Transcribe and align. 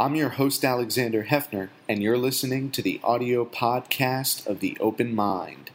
I'm 0.00 0.14
your 0.14 0.30
host, 0.30 0.64
Alexander 0.64 1.24
Heffner, 1.24 1.68
and 1.86 2.02
you're 2.02 2.16
listening 2.16 2.70
to 2.70 2.80
the 2.80 2.98
audio 3.04 3.44
podcast 3.44 4.46
of 4.46 4.60
The 4.60 4.74
Open 4.80 5.14
Mind. 5.14 5.72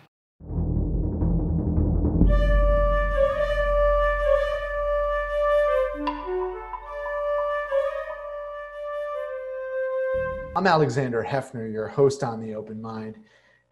I'm 10.56 10.66
Alexander 10.66 11.24
Heffner, 11.30 11.72
your 11.72 11.90
host 11.90 12.24
on 12.24 12.42
The 12.42 12.56
Open 12.56 12.82
Mind. 12.82 13.20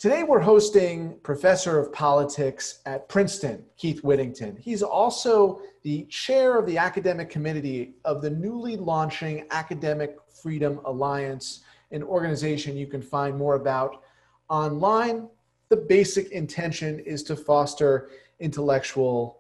Today 0.04 0.24
we're 0.24 0.42
hosting 0.42 1.18
Professor 1.24 1.80
of 1.80 1.94
Politics 1.94 2.80
at 2.86 3.08
Princeton, 3.08 3.64
Keith 3.78 4.04
Whittington. 4.04 4.58
He's 4.58 4.84
also 4.84 5.62
the 5.84 6.04
chair 6.10 6.60
of 6.60 6.66
the 6.66 6.78
academic 6.78 7.30
committee 7.30 7.94
of 8.04 8.22
the 8.22 8.30
newly 8.30 8.76
launching 8.76 9.48
Academic 9.52 10.18
Freedom 10.42 10.82
Alliance, 10.84 11.62
an 11.92 12.04
organization 12.04 12.76
you 12.76 12.86
can 12.86 13.02
find 13.02 13.38
more 13.38 13.56
about 13.56 14.04
online. 14.50 15.30
The 15.70 15.78
basic 15.78 16.32
intention 16.32 17.00
is 17.00 17.24
to 17.24 17.38
foster 17.38 18.10
intellectual 18.42 19.40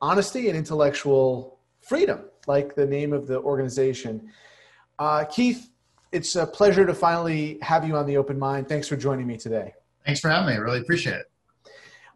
honesty 0.00 0.48
and 0.48 0.56
intellectual 0.56 1.58
freedom, 1.82 2.20
like 2.46 2.74
the 2.74 2.86
name 2.86 3.12
of 3.12 3.26
the 3.26 3.38
organization. 3.40 4.30
Uh, 4.98 5.26
Keith, 5.26 5.68
it's 6.12 6.36
a 6.36 6.46
pleasure 6.46 6.86
to 6.86 6.94
finally 6.94 7.58
have 7.62 7.86
you 7.86 7.96
on 7.96 8.06
the 8.06 8.16
open 8.16 8.38
mind. 8.38 8.68
Thanks 8.68 8.88
for 8.88 8.96
joining 8.96 9.26
me 9.26 9.36
today. 9.36 9.74
Thanks 10.06 10.20
for 10.20 10.28
having 10.28 10.48
me. 10.48 10.54
I 10.54 10.56
really 10.56 10.80
appreciate 10.80 11.16
it. 11.16 11.26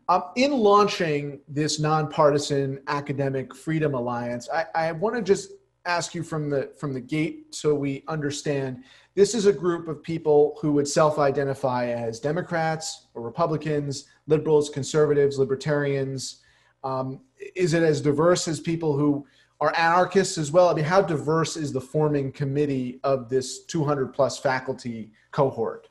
Um, 0.09 0.24
in 0.37 0.52
launching 0.52 1.41
this 1.48 1.78
nonpartisan 1.78 2.80
academic 2.88 3.55
freedom 3.55 3.95
alliance, 3.95 4.48
I, 4.52 4.66
I 4.74 4.92
want 4.92 5.16
to 5.16 5.23
just 5.23 5.52
ask 5.84 6.14
you 6.14 6.23
from 6.23 6.48
the 6.48 6.73
from 6.78 6.92
the 6.92 7.00
gate 7.00 7.55
so 7.55 7.74
we 7.74 8.05
understand. 8.09 8.84
This 9.14 9.34
is 9.34 9.47
a 9.47 9.52
group 9.52 9.88
of 9.88 10.02
people 10.02 10.59
who 10.61 10.72
would 10.72 10.88
self-identify 10.88 11.89
as 11.89 12.19
Democrats 12.19 13.08
or 13.14 13.22
Republicans, 13.22 14.06
liberals, 14.27 14.70
conservatives, 14.70 15.39
libertarians. 15.39 16.41
Um, 16.83 17.20
is 17.55 17.74
it 17.74 17.83
as 17.83 18.00
diverse 18.00 18.48
as 18.48 18.58
people 18.58 18.97
who 18.97 19.27
are 19.62 19.72
anarchists 19.77 20.38
as 20.38 20.50
well? 20.50 20.68
I 20.68 20.74
mean, 20.74 20.84
how 20.84 21.00
diverse 21.00 21.56
is 21.56 21.72
the 21.72 21.80
forming 21.80 22.32
committee 22.32 22.98
of 23.05 23.28
this 23.28 23.64
200 23.66 24.12
plus 24.12 24.36
faculty 24.36 25.12
cohort? 25.30 25.88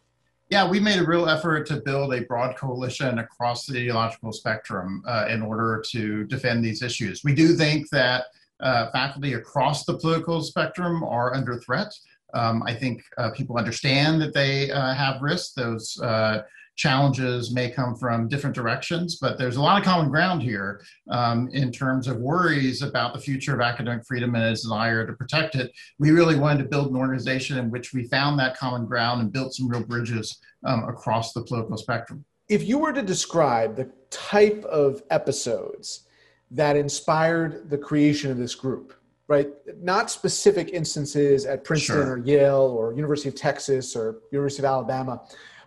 Yeah, 0.50 0.70
we 0.70 0.82
made 0.82 1.00
a 1.00 1.06
real 1.06 1.30
effort 1.30 1.66
to 1.68 1.78
build 1.78 2.14
a 2.14 2.26
broad 2.26 2.58
coalition 2.58 3.20
across 3.20 3.66
the 3.66 3.78
ideological 3.78 4.34
spectrum 4.34 5.02
uh, 5.08 5.28
in 5.30 5.42
order 5.42 5.82
to 5.92 6.26
defend 6.26 6.66
these 6.66 6.82
issues. 6.82 7.24
We 7.24 7.34
do 7.34 7.56
think 7.56 7.90
that 7.92 8.26
uh, 8.60 8.92
faculty 8.92 9.36
across 9.36 9.86
the 9.86 9.98
political 9.98 10.42
spectrum 10.42 11.02
are 11.06 11.34
under 11.34 11.58
threat. 11.58 11.94
Um, 12.34 12.64
I 12.66 12.74
think 12.74 13.04
uh, 13.18 13.32
people 13.32 13.58
understand 13.58 14.22
that 14.22 14.34
they 14.34 14.70
uh, 14.70 14.94
have 14.94 15.22
risks. 15.22 15.54
Those 15.54 15.98
uh, 16.02 16.42
challenges 16.76 17.54
may 17.54 17.70
come 17.70 17.96
from 17.96 18.28
different 18.28 18.56
directions, 18.56 19.18
but 19.18 19.38
there's 19.38 19.58
a 19.58 19.62
lot 19.62 19.78
of 19.78 19.84
common 19.84 20.10
ground 20.10 20.42
here 20.42 20.82
um, 21.10 21.50
in 21.54 21.72
terms 21.72 22.08
of 22.08 22.18
worries 22.18 22.82
about 22.82 23.14
the 23.14 23.20
future 23.20 23.54
of 23.54 23.62
academic 23.62 24.06
freedom 24.06 24.36
and 24.36 24.44
a 24.44 24.50
desire 24.50 25.06
to 25.06 25.14
protect 25.14 25.56
it. 25.56 25.72
We 26.00 26.12
really 26.12 26.38
wanted 26.38 26.64
to 26.64 26.70
build 26.70 26.92
an 26.92 26.98
organization 26.98 27.58
in 27.58 27.70
which 27.70 27.94
we 27.94 28.08
found 28.08 28.40
that 28.40 28.58
common 28.58 28.86
ground 28.86 29.22
and 29.22 29.32
built 29.32 29.54
some 29.54 29.68
real 29.68 29.84
bridges 29.84 30.38
um, 30.66 30.88
across 30.88 31.34
the 31.34 31.44
political 31.44 31.78
spectrum. 31.78 32.26
If 32.50 32.68
you 32.68 32.80
were 32.80 32.94
to 32.94 33.02
describe 33.02 33.76
the 33.76 33.92
type 34.10 34.64
of 34.66 35.04
episodes 35.10 36.08
that 36.52 36.76
inspired 36.76 37.70
the 37.70 37.78
creation 37.78 38.30
of 38.30 38.38
this 38.38 38.56
group, 38.56 38.94
right? 39.28 39.48
Not 39.82 40.12
specific 40.12 40.72
instances 40.74 41.46
at 41.46 41.64
Princeton 41.64 41.96
sure. 41.96 42.12
or 42.14 42.18
Yale 42.18 42.76
or 42.78 42.94
University 42.94 43.30
of 43.30 43.36
Texas 43.36 43.96
or 43.96 44.18
University 44.34 44.62
of 44.62 44.66
Alabama, 44.66 45.22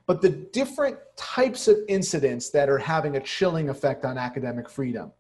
but 0.07 0.21
the 0.21 0.29
different 0.29 0.99
types 1.17 1.69
of 1.69 1.77
incidents 1.89 2.51
that 2.51 2.69
are 2.69 2.79
having 2.79 3.17
a 3.17 3.21
chilling 3.21 3.69
effect 3.69 4.05
on 4.05 4.19
academic 4.19 4.69
freedom 4.69 5.13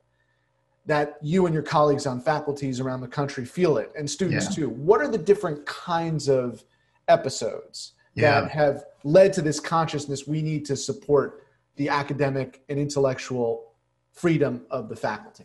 that 0.87 1.17
you 1.22 1.47
and 1.47 1.55
your 1.55 1.62
colleagues 1.62 2.06
on 2.06 2.21
faculties 2.21 2.78
around 2.81 3.00
the 3.00 3.09
country 3.09 3.44
feel 3.44 3.78
it 3.78 3.91
and 3.97 4.09
students 4.09 4.47
yeah. 4.50 4.65
too 4.65 4.69
what 4.71 5.00
are 5.00 5.09
the 5.09 5.19
different 5.19 5.65
kinds 5.67 6.28
of 6.28 6.65
episodes 7.09 7.93
yeah. 8.15 8.41
that 8.41 8.50
have 8.50 8.84
led 9.03 9.33
to 9.33 9.43
this 9.43 9.61
consciousness 9.61 10.27
we 10.27 10.43
need 10.43 10.65
to 10.65 10.77
support 10.77 11.47
the 11.77 11.89
academic 11.89 12.62
and 12.69 12.78
intellectual 12.78 13.73
freedom 14.12 14.65
of 14.71 14.89
the 14.89 14.97
faculty 14.97 15.44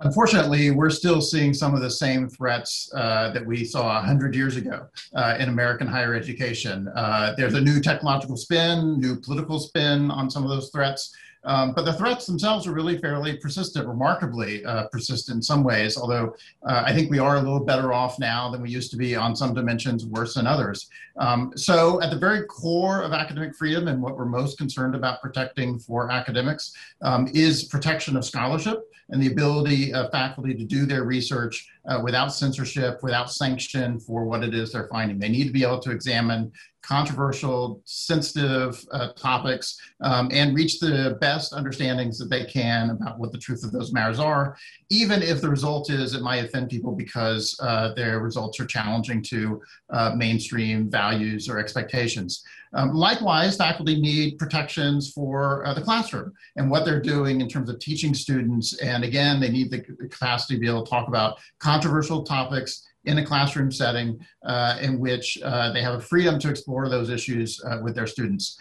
Unfortunately, 0.00 0.70
we're 0.70 0.90
still 0.90 1.20
seeing 1.20 1.52
some 1.52 1.74
of 1.74 1.80
the 1.80 1.90
same 1.90 2.28
threats 2.28 2.88
uh, 2.94 3.30
that 3.32 3.44
we 3.44 3.64
saw 3.64 3.94
100 3.94 4.34
years 4.34 4.56
ago 4.56 4.86
uh, 5.14 5.36
in 5.40 5.48
American 5.48 5.88
higher 5.88 6.14
education. 6.14 6.86
Uh, 6.94 7.34
there's 7.36 7.54
a 7.54 7.60
new 7.60 7.80
technological 7.80 8.36
spin, 8.36 9.00
new 9.00 9.16
political 9.16 9.58
spin 9.58 10.10
on 10.12 10.30
some 10.30 10.44
of 10.44 10.50
those 10.50 10.70
threats. 10.70 11.12
Um, 11.44 11.72
but 11.72 11.84
the 11.84 11.92
threats 11.92 12.26
themselves 12.26 12.66
are 12.66 12.72
really 12.72 12.98
fairly 12.98 13.36
persistent, 13.36 13.86
remarkably 13.86 14.64
uh, 14.64 14.88
persistent 14.88 15.36
in 15.36 15.42
some 15.42 15.62
ways, 15.62 15.96
although 15.96 16.34
uh, 16.66 16.82
I 16.84 16.92
think 16.92 17.10
we 17.10 17.20
are 17.20 17.36
a 17.36 17.40
little 17.40 17.64
better 17.64 17.92
off 17.92 18.18
now 18.18 18.50
than 18.50 18.60
we 18.60 18.70
used 18.70 18.90
to 18.90 18.96
be 18.96 19.14
on 19.14 19.36
some 19.36 19.54
dimensions, 19.54 20.04
worse 20.04 20.34
than 20.34 20.46
others. 20.46 20.88
Um, 21.16 21.52
so, 21.56 22.02
at 22.02 22.10
the 22.10 22.18
very 22.18 22.44
core 22.46 23.02
of 23.02 23.12
academic 23.12 23.54
freedom 23.54 23.88
and 23.88 24.02
what 24.02 24.16
we're 24.16 24.26
most 24.26 24.58
concerned 24.58 24.94
about 24.94 25.22
protecting 25.22 25.78
for 25.78 26.10
academics 26.10 26.72
um, 27.02 27.28
is 27.32 27.64
protection 27.64 28.16
of 28.16 28.24
scholarship 28.24 28.87
and 29.10 29.22
the 29.22 29.32
ability 29.32 29.92
of 29.92 30.10
faculty 30.10 30.54
to 30.54 30.64
do 30.64 30.86
their 30.86 31.04
research 31.04 31.68
uh, 31.88 32.00
without 32.02 32.28
censorship, 32.28 33.02
without 33.02 33.30
sanction 33.30 33.98
for 33.98 34.24
what 34.24 34.44
it 34.44 34.54
is 34.54 34.72
they're 34.72 34.88
finding. 34.88 35.18
They 35.18 35.28
need 35.28 35.46
to 35.46 35.52
be 35.52 35.64
able 35.64 35.80
to 35.80 35.90
examine 35.90 36.52
controversial, 36.82 37.82
sensitive 37.84 38.82
uh, 38.92 39.12
topics 39.12 39.78
um, 40.00 40.30
and 40.32 40.54
reach 40.54 40.78
the 40.78 41.18
best 41.20 41.52
understandings 41.52 42.18
that 42.18 42.30
they 42.30 42.44
can 42.44 42.90
about 42.90 43.18
what 43.18 43.30
the 43.30 43.38
truth 43.38 43.62
of 43.62 43.72
those 43.72 43.92
matters 43.92 44.18
are, 44.18 44.56
even 44.88 45.22
if 45.22 45.40
the 45.40 45.48
result 45.48 45.90
is 45.90 46.14
it 46.14 46.22
might 46.22 46.44
offend 46.44 46.70
people 46.70 46.92
because 46.92 47.58
uh, 47.60 47.92
their 47.94 48.20
results 48.20 48.58
are 48.58 48.66
challenging 48.66 49.22
to 49.22 49.60
uh, 49.90 50.14
mainstream 50.16 50.88
values 50.90 51.48
or 51.48 51.58
expectations. 51.58 52.42
Um, 52.74 52.94
likewise, 52.94 53.56
faculty 53.56 54.00
need 54.00 54.38
protections 54.38 55.12
for 55.12 55.66
uh, 55.66 55.74
the 55.74 55.80
classroom 55.80 56.32
and 56.56 56.70
what 56.70 56.84
they're 56.84 57.00
doing 57.00 57.40
in 57.40 57.48
terms 57.48 57.70
of 57.70 57.78
teaching 57.78 58.14
students. 58.14 58.78
And 58.78 59.04
again, 59.04 59.40
they 59.40 59.50
need 59.50 59.70
the 59.70 59.80
capacity 59.80 60.54
to 60.54 60.60
be 60.60 60.68
able 60.68 60.84
to 60.84 60.90
talk 60.90 61.08
about 61.08 61.38
controversial 61.58 62.22
topics 62.22 62.86
in 63.04 63.18
a 63.18 63.24
classroom 63.24 63.72
setting 63.72 64.20
uh, 64.44 64.78
in 64.80 64.98
which 64.98 65.38
uh, 65.42 65.72
they 65.72 65.82
have 65.82 65.94
a 65.94 66.00
freedom 66.00 66.38
to 66.38 66.50
explore 66.50 66.88
those 66.88 67.10
issues 67.10 67.62
uh, 67.64 67.78
with 67.82 67.94
their 67.94 68.06
students. 68.06 68.58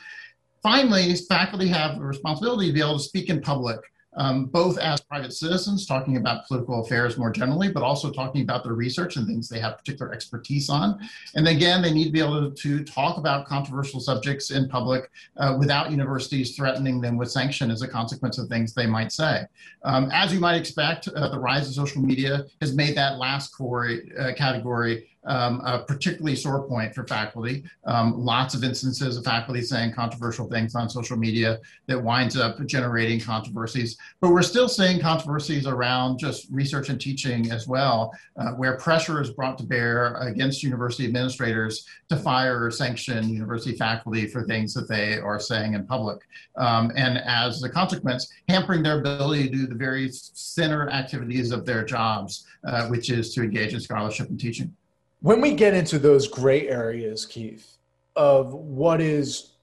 Finally, 0.64 1.14
faculty 1.30 1.68
have 1.68 1.98
a 1.98 2.02
responsibility 2.02 2.68
to 2.68 2.74
be 2.74 2.82
able 2.82 2.98
to 2.98 3.04
speak 3.04 3.30
in 3.30 3.42
public 3.42 3.80
um, 4.18 4.46
both 4.46 4.78
as 4.78 5.00
private 5.00 5.32
citizens 5.32 5.86
talking 5.86 6.18
about 6.18 6.48
political 6.48 6.82
affairs 6.84 7.18
more 7.18 7.32
generally, 7.32 7.72
but 7.72 7.84
also 7.84 8.12
talking 8.12 8.42
about 8.42 8.64
their 8.64 8.74
research 8.74 9.16
and 9.16 9.26
things 9.26 9.48
they 9.48 9.60
have 9.60 9.78
particular 9.78 10.14
expertise 10.14 10.70
on. 10.70 11.00
And 11.36 11.48
again, 11.48 11.82
they 11.82 11.94
need 11.94 12.06
to 12.06 12.12
be 12.12 12.20
able 12.20 12.52
to, 12.52 12.78
talk 12.88 13.18
about 13.18 13.46
controversial 13.48 14.00
subjects 14.00 14.52
in 14.52 14.68
public 14.70 15.10
uh, 15.38 15.56
without 15.60 15.92
universities 15.92 16.56
threatening 16.56 17.02
them 17.02 17.18
with 17.18 17.30
sanction 17.30 17.70
as 17.70 17.82
a 17.82 17.88
consequence 17.88 18.38
of 18.38 18.48
things 18.48 18.74
they 18.74 18.86
might 18.86 19.12
say. 19.12 19.44
Um, 19.84 20.10
as 20.12 20.34
you 20.34 20.40
might 20.40 20.56
expect, 20.56 21.08
uh, 21.08 21.30
the 21.30 21.40
rise 21.40 21.68
of 21.68 21.74
social 21.74 22.02
media 22.02 22.46
has 22.62 22.76
made 22.76 22.96
that 22.96 23.18
last 23.18 23.56
core, 23.56 23.92
uh, 24.20 24.34
category 24.36 25.08
um, 25.28 25.62
a 25.66 25.80
particularly 25.80 26.36
sore 26.36 26.68
point 26.68 26.96
for 26.96 27.06
faculty. 27.06 27.64
Um, 27.86 28.18
lots 28.18 28.56
of 28.56 28.64
instances 28.64 29.18
of 29.18 29.26
faculty 29.26 29.62
saying 29.62 29.94
controversial 29.94 30.48
things 30.48 30.74
on 30.74 30.90
social 30.90 31.18
media 31.18 31.60
that 31.88 32.02
winds 32.02 32.38
up 32.38 32.58
generating 32.66 33.20
controversies. 33.20 33.98
But 34.22 34.32
we're 34.32 34.42
still 34.42 34.70
seeing 34.70 35.00
controversies 35.00 35.68
around 35.68 36.18
just 36.18 36.48
research 36.50 36.90
and 36.90 37.00
teaching 37.00 37.52
as 37.52 37.68
well, 37.68 38.12
uh, 38.38 38.52
where 38.52 38.78
pressure 38.78 39.22
is 39.22 39.32
brought 39.32 39.58
to 39.60 39.64
bear 39.66 40.16
against 40.16 40.64
university 40.64 41.06
administrators 41.06 41.86
to 42.10 42.16
fire 42.16 42.66
or 42.66 42.72
sanction 42.72 43.30
university 43.30 43.76
faculty 43.76 44.28
for 44.28 44.44
things 44.44 44.74
that 44.74 44.88
they 44.88 45.18
are 45.18 45.40
saying 45.40 45.74
in 45.74 45.86
public. 45.86 46.22
Um, 46.56 46.92
and 46.96 47.18
as 47.18 47.62
a 47.64 47.70
consequence, 47.70 48.32
hampering 48.48 48.82
their 48.82 49.00
ability 49.00 49.50
to 49.50 49.50
do 49.50 49.68
the 49.68 49.76
very 49.76 50.10
center 50.12 50.90
activities 50.90 51.52
of 51.52 51.66
their 51.66 51.84
jobs, 51.84 52.46
uh, 52.66 52.88
which 52.88 53.10
is 53.10 53.34
to 53.34 53.44
engage 53.44 53.74
in 53.74 53.80
scholarship 53.80 54.30
and 54.30 54.40
teaching 54.40 54.74
when 55.22 55.42
we 55.42 55.54
get 55.54 55.74
into 55.74 56.00
those 56.00 56.28
gray 56.28 56.68
areas, 56.68 57.26
Keith, 57.26 57.78
of 58.16 58.54
what 58.54 59.02
is 59.02 59.54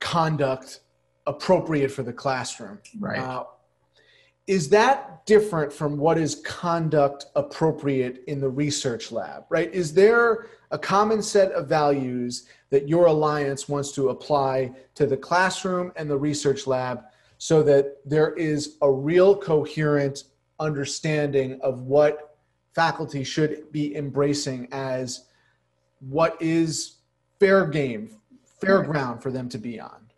conduct 0.00 0.80
appropriate 1.26 1.90
for 1.90 2.02
the 2.02 2.12
classroom, 2.12 2.78
right? 2.98 3.18
Uh, 3.18 3.44
is 4.46 4.70
that 4.70 5.26
different 5.26 5.70
from 5.70 5.98
what 5.98 6.16
is 6.16 6.36
conduct 6.36 7.26
appropriate 7.36 8.24
in 8.28 8.40
the 8.40 8.48
research 8.48 9.12
lab, 9.12 9.44
right? 9.50 9.72
Is 9.74 9.92
there 9.92 10.46
a 10.70 10.78
common 10.78 11.22
set 11.22 11.52
of 11.52 11.68
values 11.68 12.46
that 12.70 12.88
your 12.88 13.06
alliance 13.06 13.68
wants 13.68 13.92
to 13.92 14.08
apply 14.08 14.72
to 14.94 15.06
the 15.06 15.16
classroom 15.16 15.92
and 15.96 16.08
the 16.08 16.16
research 16.16 16.66
lab 16.66 17.02
so 17.36 17.62
that 17.62 17.98
there 18.06 18.34
is 18.34 18.76
a 18.80 18.90
real 18.90 19.36
coherent 19.36 20.24
understanding 20.58 21.60
of 21.62 21.82
what 21.82 22.27
faculty 22.74 23.24
should 23.24 23.70
be 23.72 23.96
embracing 23.96 24.68
as 24.72 25.26
what 26.00 26.40
is 26.40 26.96
fair 27.40 27.66
game, 27.66 28.16
fair 28.60 28.82
ground 28.82 29.22
for 29.22 29.30
them 29.30 29.48
to 29.48 29.58
be 29.58 29.80
on? 29.80 30.08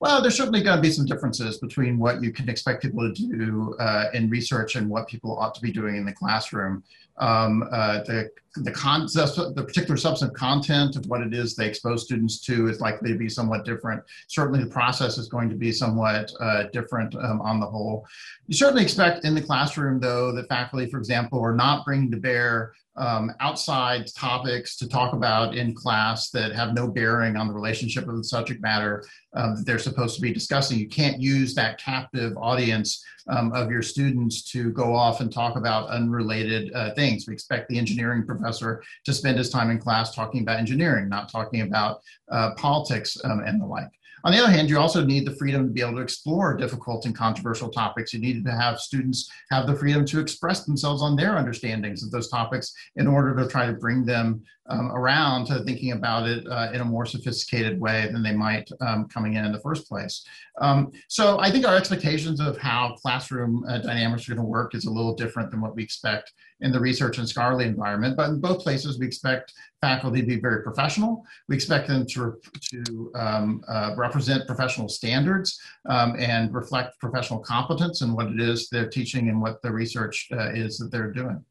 Well, 0.00 0.22
there's 0.22 0.36
certainly 0.36 0.62
going 0.62 0.76
to 0.76 0.82
be 0.82 0.90
some 0.90 1.06
differences 1.06 1.58
between 1.58 1.98
what 1.98 2.22
you 2.22 2.32
can 2.32 2.48
expect 2.48 2.82
people 2.82 3.12
to 3.12 3.12
do 3.12 3.74
uh, 3.80 4.06
in 4.14 4.30
research 4.30 4.76
and 4.76 4.88
what 4.88 5.08
people 5.08 5.36
ought 5.36 5.54
to 5.56 5.60
be 5.60 5.72
doing 5.72 5.96
in 5.96 6.04
the 6.04 6.12
classroom. 6.12 6.84
Um, 7.16 7.68
uh, 7.72 8.04
the 8.04 8.30
the, 8.62 8.70
concept, 8.70 9.36
the 9.54 9.62
particular 9.62 9.96
substantive 9.96 10.36
content 10.36 10.96
of 10.96 11.06
what 11.06 11.20
it 11.20 11.34
is 11.34 11.54
they 11.54 11.66
expose 11.66 12.04
students 12.04 12.40
to 12.40 12.68
is 12.68 12.80
likely 12.80 13.12
to 13.12 13.18
be 13.18 13.28
somewhat 13.28 13.64
different. 13.64 14.02
Certainly, 14.28 14.64
the 14.64 14.70
process 14.70 15.18
is 15.18 15.28
going 15.28 15.48
to 15.50 15.56
be 15.56 15.72
somewhat 15.72 16.32
uh, 16.40 16.64
different 16.72 17.14
um, 17.16 17.40
on 17.40 17.60
the 17.60 17.66
whole. 17.66 18.06
You 18.46 18.54
certainly 18.54 18.82
expect 18.82 19.24
in 19.24 19.34
the 19.34 19.42
classroom, 19.42 20.00
though, 20.00 20.32
that 20.32 20.48
faculty, 20.48 20.86
for 20.90 20.98
example, 20.98 21.40
are 21.40 21.54
not 21.54 21.84
bringing 21.84 22.10
to 22.10 22.16
bear 22.16 22.72
um, 22.98 23.32
outside 23.40 24.12
topics 24.14 24.76
to 24.76 24.88
talk 24.88 25.12
about 25.12 25.54
in 25.54 25.74
class 25.74 26.30
that 26.30 26.52
have 26.52 26.74
no 26.74 26.88
bearing 26.88 27.36
on 27.36 27.46
the 27.46 27.54
relationship 27.54 28.08
of 28.08 28.16
the 28.16 28.24
subject 28.24 28.60
matter 28.60 29.04
um, 29.34 29.54
that 29.54 29.64
they're 29.64 29.78
supposed 29.78 30.16
to 30.16 30.20
be 30.20 30.32
discussing. 30.32 30.78
You 30.78 30.88
can't 30.88 31.20
use 31.20 31.54
that 31.54 31.78
captive 31.78 32.36
audience 32.36 33.04
um, 33.28 33.52
of 33.52 33.70
your 33.70 33.82
students 33.82 34.42
to 34.50 34.70
go 34.72 34.94
off 34.94 35.20
and 35.20 35.32
talk 35.32 35.56
about 35.56 35.90
unrelated 35.90 36.72
uh, 36.74 36.94
things. 36.94 37.26
We 37.26 37.34
expect 37.34 37.68
the 37.68 37.78
engineering 37.78 38.24
professor 38.26 38.47
to 38.52 39.12
spend 39.12 39.38
his 39.38 39.50
time 39.50 39.70
in 39.70 39.78
class 39.78 40.14
talking 40.14 40.42
about 40.42 40.58
engineering, 40.58 41.08
not 41.08 41.30
talking 41.30 41.62
about 41.62 42.00
uh, 42.30 42.54
politics 42.56 43.16
um, 43.24 43.40
and 43.40 43.60
the 43.60 43.66
like. 43.66 43.90
On 44.24 44.32
the 44.32 44.42
other 44.42 44.50
hand, 44.50 44.68
you 44.68 44.78
also 44.78 45.04
need 45.04 45.26
the 45.26 45.36
freedom 45.36 45.66
to 45.66 45.72
be 45.72 45.80
able 45.80 45.94
to 45.94 46.02
explore 46.02 46.56
difficult 46.56 47.06
and 47.06 47.16
controversial 47.16 47.68
topics. 47.68 48.12
You 48.12 48.20
need 48.20 48.44
to 48.44 48.50
have 48.50 48.80
students 48.80 49.30
have 49.50 49.66
the 49.66 49.76
freedom 49.76 50.04
to 50.06 50.20
express 50.20 50.64
themselves 50.64 51.02
on 51.02 51.14
their 51.14 51.38
understandings 51.38 52.02
of 52.02 52.10
those 52.10 52.28
topics 52.28 52.72
in 52.96 53.06
order 53.06 53.36
to 53.36 53.48
try 53.48 53.66
to 53.66 53.72
bring 53.74 54.04
them 54.04 54.42
um, 54.68 54.92
around 54.92 55.46
to 55.46 55.62
thinking 55.64 55.92
about 55.92 56.28
it 56.28 56.46
uh, 56.46 56.70
in 56.72 56.80
a 56.80 56.84
more 56.84 57.06
sophisticated 57.06 57.80
way 57.80 58.08
than 58.12 58.22
they 58.22 58.34
might 58.34 58.68
um, 58.80 59.08
coming 59.08 59.34
in 59.34 59.44
in 59.44 59.52
the 59.52 59.60
first 59.60 59.88
place. 59.88 60.24
Um, 60.60 60.92
so 61.08 61.38
I 61.40 61.50
think 61.50 61.66
our 61.66 61.76
expectations 61.76 62.40
of 62.40 62.58
how 62.58 62.96
classroom 63.00 63.64
uh, 63.68 63.78
dynamics 63.78 64.28
are 64.28 64.34
going 64.34 64.44
to 64.44 64.48
work 64.48 64.74
is 64.74 64.84
a 64.84 64.90
little 64.90 65.14
different 65.14 65.50
than 65.50 65.60
what 65.60 65.74
we 65.74 65.82
expect 65.82 66.32
in 66.60 66.72
the 66.72 66.80
research 66.80 67.18
and 67.18 67.28
scholarly 67.28 67.64
environment. 67.64 68.16
But 68.16 68.30
in 68.30 68.40
both 68.40 68.62
places, 68.62 68.98
we 68.98 69.06
expect 69.06 69.52
faculty 69.80 70.20
to 70.20 70.26
be 70.26 70.40
very 70.40 70.62
professional. 70.62 71.24
We 71.48 71.54
expect 71.54 71.86
them 71.86 72.04
to, 72.06 72.36
to 72.70 73.12
um, 73.14 73.62
uh, 73.68 73.94
represent 73.96 74.46
professional 74.46 74.88
standards 74.88 75.60
um, 75.88 76.16
and 76.18 76.52
reflect 76.52 76.98
professional 76.98 77.38
competence 77.38 78.02
in 78.02 78.12
what 78.12 78.26
it 78.26 78.40
is 78.40 78.68
they're 78.68 78.88
teaching 78.88 79.28
and 79.28 79.40
what 79.40 79.62
the 79.62 79.70
research 79.70 80.28
uh, 80.32 80.50
is 80.50 80.78
that 80.78 80.90
they're 80.90 81.12
doing. 81.12 81.44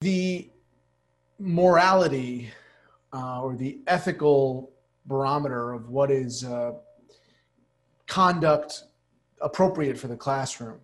The 0.00 0.50
morality 1.38 2.50
uh, 3.14 3.40
or 3.40 3.54
the 3.54 3.78
ethical 3.86 4.72
barometer 5.06 5.72
of 5.72 5.88
what 5.88 6.10
is 6.10 6.44
uh, 6.44 6.72
conduct 8.06 8.84
appropriate 9.40 9.96
for 9.96 10.08
the 10.08 10.16
classroom. 10.16 10.80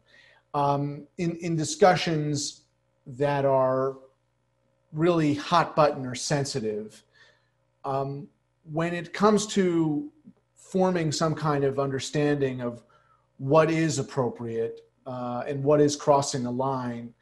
Um, 0.54 1.06
in, 1.18 1.36
in 1.36 1.56
discussions 1.56 2.62
that 3.06 3.44
are 3.44 3.96
really 4.92 5.34
hot 5.34 5.74
button 5.74 6.06
or 6.06 6.14
sensitive, 6.14 7.02
um, 7.84 8.28
when 8.72 8.94
it 8.94 9.12
comes 9.12 9.46
to 9.48 10.10
forming 10.54 11.10
some 11.10 11.34
kind 11.34 11.64
of 11.64 11.78
understanding 11.78 12.60
of 12.60 12.82
what 13.38 13.70
is 13.70 13.98
appropriate 13.98 14.82
uh, 15.06 15.42
and 15.46 15.62
what 15.64 15.80
is 15.80 15.96
crossing 15.96 16.46
a 16.46 16.50
line, 16.50 17.12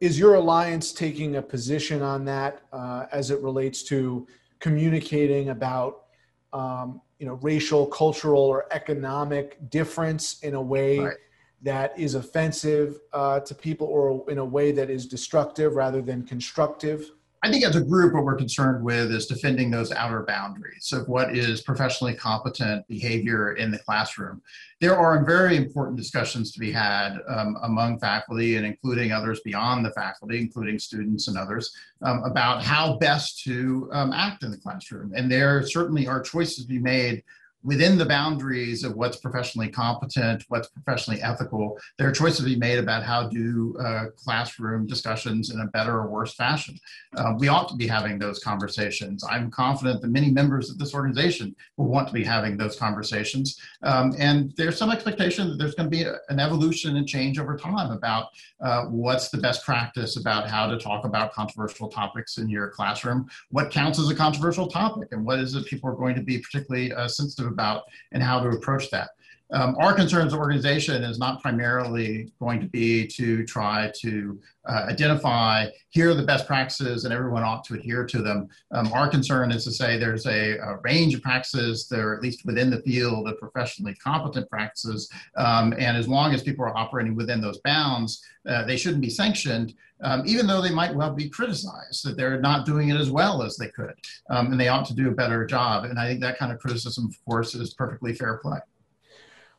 is 0.00 0.18
your 0.18 0.34
alliance 0.34 0.92
taking 0.92 1.36
a 1.36 1.42
position 1.42 2.02
on 2.02 2.24
that 2.24 2.62
uh, 2.72 3.06
as 3.12 3.30
it 3.30 3.40
relates 3.42 3.82
to 3.82 4.26
communicating 4.60 5.50
about 5.50 6.04
um, 6.52 7.00
you 7.18 7.26
know 7.26 7.34
racial 7.42 7.86
cultural 7.86 8.42
or 8.42 8.66
economic 8.72 9.70
difference 9.70 10.40
in 10.40 10.54
a 10.54 10.62
way 10.62 10.98
right. 10.98 11.16
that 11.62 11.98
is 11.98 12.14
offensive 12.14 13.00
uh, 13.12 13.40
to 13.40 13.54
people 13.54 13.86
or 13.86 14.24
in 14.30 14.38
a 14.38 14.44
way 14.44 14.72
that 14.72 14.88
is 14.88 15.06
destructive 15.06 15.74
rather 15.74 16.00
than 16.00 16.22
constructive 16.22 17.10
I 17.42 17.50
think 17.50 17.64
as 17.64 17.76
a 17.76 17.80
group, 17.80 18.14
what 18.14 18.24
we're 18.24 18.34
concerned 18.34 18.84
with 18.84 19.12
is 19.12 19.26
defending 19.26 19.70
those 19.70 19.92
outer 19.92 20.24
boundaries 20.24 20.92
of 20.92 21.06
what 21.06 21.36
is 21.36 21.60
professionally 21.60 22.14
competent 22.14 22.86
behavior 22.88 23.52
in 23.52 23.70
the 23.70 23.78
classroom. 23.78 24.42
There 24.80 24.96
are 24.96 25.24
very 25.24 25.56
important 25.56 25.96
discussions 25.96 26.50
to 26.52 26.58
be 26.58 26.72
had 26.72 27.18
um, 27.28 27.56
among 27.62 28.00
faculty 28.00 28.56
and 28.56 28.66
including 28.66 29.12
others 29.12 29.40
beyond 29.40 29.84
the 29.84 29.92
faculty, 29.92 30.40
including 30.40 30.80
students 30.80 31.28
and 31.28 31.38
others, 31.38 31.76
um, 32.02 32.24
about 32.24 32.62
how 32.62 32.96
best 32.96 33.42
to 33.44 33.88
um, 33.92 34.12
act 34.12 34.42
in 34.42 34.50
the 34.50 34.58
classroom. 34.58 35.12
And 35.14 35.30
there 35.30 35.64
certainly 35.64 36.08
are 36.08 36.20
choices 36.20 36.64
to 36.64 36.68
be 36.68 36.78
made 36.78 37.22
within 37.64 37.98
the 37.98 38.06
boundaries 38.06 38.84
of 38.84 38.94
what's 38.94 39.16
professionally 39.16 39.68
competent, 39.68 40.44
what's 40.48 40.68
professionally 40.68 41.20
ethical, 41.22 41.76
there 41.98 42.08
are 42.08 42.12
choices 42.12 42.38
to 42.38 42.44
be 42.44 42.56
made 42.56 42.78
about 42.78 43.02
how 43.02 43.28
do 43.28 43.76
uh, 43.80 44.06
classroom 44.16 44.86
discussions 44.86 45.50
in 45.50 45.60
a 45.60 45.66
better 45.66 45.92
or 45.92 46.08
worse 46.08 46.34
fashion. 46.34 46.78
Uh, 47.16 47.34
we 47.36 47.48
ought 47.48 47.68
to 47.68 47.74
be 47.74 47.86
having 47.86 48.18
those 48.18 48.38
conversations. 48.38 49.24
I'm 49.28 49.50
confident 49.50 50.00
that 50.02 50.08
many 50.08 50.30
members 50.30 50.70
of 50.70 50.78
this 50.78 50.94
organization 50.94 51.54
will 51.76 51.88
want 51.88 52.06
to 52.08 52.14
be 52.14 52.24
having 52.24 52.56
those 52.56 52.76
conversations. 52.76 53.60
Um, 53.82 54.14
and 54.18 54.52
there's 54.56 54.78
some 54.78 54.90
expectation 54.90 55.48
that 55.48 55.58
there's 55.58 55.74
going 55.74 55.90
to 55.90 55.96
be 55.96 56.04
a, 56.04 56.16
an 56.28 56.38
evolution 56.38 56.96
and 56.96 57.08
change 57.08 57.38
over 57.38 57.56
time 57.56 57.90
about 57.90 58.28
uh, 58.60 58.84
what's 58.84 59.30
the 59.30 59.38
best 59.38 59.64
practice 59.64 60.16
about 60.16 60.48
how 60.48 60.66
to 60.66 60.78
talk 60.78 61.04
about 61.04 61.32
controversial 61.32 61.88
topics 61.88 62.38
in 62.38 62.48
your 62.48 62.68
classroom, 62.68 63.28
what 63.50 63.70
counts 63.70 63.98
as 63.98 64.10
a 64.10 64.14
controversial 64.14 64.68
topic, 64.68 65.08
and 65.10 65.24
what 65.24 65.38
is 65.38 65.54
it 65.54 65.66
people 65.66 65.90
are 65.90 65.94
going 65.94 66.14
to 66.14 66.22
be 66.22 66.38
particularly 66.38 66.92
uh, 66.92 67.08
sensitive 67.08 67.47
about 67.48 67.84
and 68.12 68.22
how 68.22 68.40
to 68.40 68.50
approach 68.50 68.90
that. 68.90 69.10
Um, 69.50 69.76
our 69.78 69.94
concerns 69.94 70.34
organization 70.34 71.02
is 71.02 71.18
not 71.18 71.40
primarily 71.40 72.30
going 72.38 72.60
to 72.60 72.66
be 72.66 73.06
to 73.08 73.46
try 73.46 73.90
to 74.00 74.38
uh, 74.68 74.86
identify 74.88 75.66
here 75.88 76.10
are 76.10 76.14
the 76.14 76.22
best 76.22 76.46
practices 76.46 77.04
and 77.04 77.14
everyone 77.14 77.42
ought 77.42 77.64
to 77.64 77.74
adhere 77.74 78.04
to 78.04 78.20
them. 78.20 78.48
Um, 78.72 78.92
our 78.92 79.08
concern 79.08 79.50
is 79.50 79.64
to 79.64 79.70
say 79.70 79.96
there's 79.96 80.26
a, 80.26 80.58
a, 80.58 80.76
range 80.82 81.14
of 81.14 81.22
practices 81.22 81.88
that 81.88 81.98
are 81.98 82.14
at 82.14 82.22
least 82.22 82.44
within 82.44 82.68
the 82.68 82.82
field 82.82 83.26
of 83.26 83.38
professionally 83.38 83.94
competent 83.94 84.48
practices. 84.50 85.10
Um, 85.36 85.72
and 85.78 85.96
as 85.96 86.06
long 86.06 86.34
as 86.34 86.42
people 86.42 86.64
are 86.64 86.76
operating 86.76 87.14
within 87.14 87.40
those 87.40 87.58
bounds, 87.60 88.22
uh, 88.46 88.64
they 88.64 88.76
shouldn't 88.76 89.02
be 89.02 89.10
sanctioned. 89.10 89.74
Um, 90.00 90.22
even 90.26 90.46
though 90.46 90.62
they 90.62 90.70
might 90.70 90.94
well 90.94 91.12
be 91.12 91.28
criticized 91.28 92.04
that 92.04 92.16
they're 92.16 92.40
not 92.40 92.64
doing 92.64 92.90
it 92.90 93.00
as 93.00 93.10
well 93.10 93.42
as 93.42 93.56
they 93.56 93.66
could, 93.68 93.94
um, 94.30 94.52
and 94.52 94.60
they 94.60 94.68
ought 94.68 94.86
to 94.86 94.94
do 94.94 95.08
a 95.08 95.14
better 95.14 95.44
job. 95.44 95.84
And 95.84 95.98
I 95.98 96.06
think 96.06 96.20
that 96.20 96.38
kind 96.38 96.52
of 96.52 96.60
criticism, 96.60 97.06
of 97.06 97.24
course, 97.24 97.56
is 97.56 97.74
perfectly 97.74 98.14
fair 98.14 98.36
play. 98.36 98.60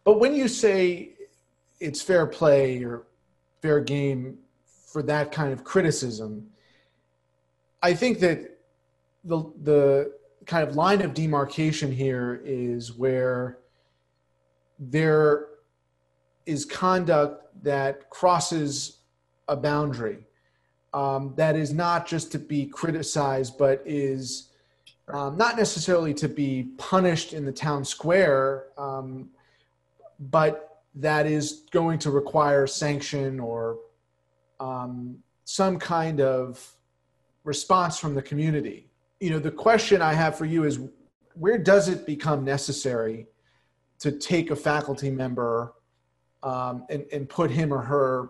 But 0.09 0.19
when 0.19 0.33
you 0.33 0.47
say 0.47 1.11
it's 1.79 2.01
fair 2.01 2.25
play 2.25 2.83
or 2.83 3.03
fair 3.61 3.79
game 3.79 4.39
for 4.87 5.03
that 5.03 5.31
kind 5.31 5.53
of 5.53 5.63
criticism, 5.63 6.47
I 7.83 7.93
think 7.93 8.17
that 8.21 8.57
the 9.23 9.53
the 9.61 10.13
kind 10.47 10.67
of 10.67 10.75
line 10.75 11.03
of 11.03 11.13
demarcation 11.13 11.91
here 11.91 12.41
is 12.43 12.91
where 12.91 13.59
there 14.79 15.45
is 16.47 16.65
conduct 16.65 17.63
that 17.63 18.09
crosses 18.09 19.01
a 19.47 19.55
boundary 19.55 20.25
um, 20.91 21.35
that 21.35 21.55
is 21.55 21.71
not 21.71 22.07
just 22.07 22.31
to 22.31 22.39
be 22.39 22.65
criticized, 22.65 23.59
but 23.59 23.83
is 23.85 24.49
um, 25.09 25.37
not 25.37 25.55
necessarily 25.55 26.15
to 26.15 26.27
be 26.27 26.71
punished 26.79 27.31
in 27.31 27.45
the 27.45 27.51
town 27.51 27.85
square, 27.85 28.69
um, 28.75 29.29
but 30.19 30.83
that 30.95 31.25
is 31.25 31.63
going 31.71 31.99
to 31.99 32.11
require 32.11 32.67
sanction 32.67 33.39
or 33.39 33.77
um, 34.59 35.17
some 35.45 35.79
kind 35.79 36.19
of 36.19 36.75
response 37.43 37.97
from 37.97 38.13
the 38.13 38.21
community. 38.21 38.89
You 39.19 39.31
know, 39.31 39.39
the 39.39 39.51
question 39.51 40.01
I 40.01 40.13
have 40.13 40.37
for 40.37 40.45
you 40.45 40.63
is 40.65 40.79
where 41.35 41.57
does 41.57 41.87
it 41.87 42.05
become 42.05 42.43
necessary 42.43 43.27
to 43.99 44.11
take 44.11 44.51
a 44.51 44.55
faculty 44.55 45.09
member 45.09 45.73
um, 46.43 46.85
and, 46.89 47.05
and 47.11 47.27
put 47.27 47.51
him 47.51 47.73
or 47.73 47.81
her 47.81 48.29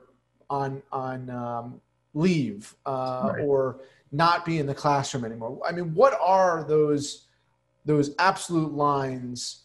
on, 0.49 0.81
on 0.91 1.29
um, 1.29 1.81
leave 2.13 2.75
uh, 2.85 3.31
right. 3.33 3.43
or 3.43 3.81
not 4.11 4.45
be 4.45 4.59
in 4.59 4.65
the 4.65 4.73
classroom 4.73 5.25
anymore? 5.25 5.59
I 5.67 5.71
mean, 5.71 5.93
what 5.93 6.19
are 6.21 6.63
those, 6.67 7.27
those 7.85 8.15
absolute 8.19 8.73
lines 8.73 9.63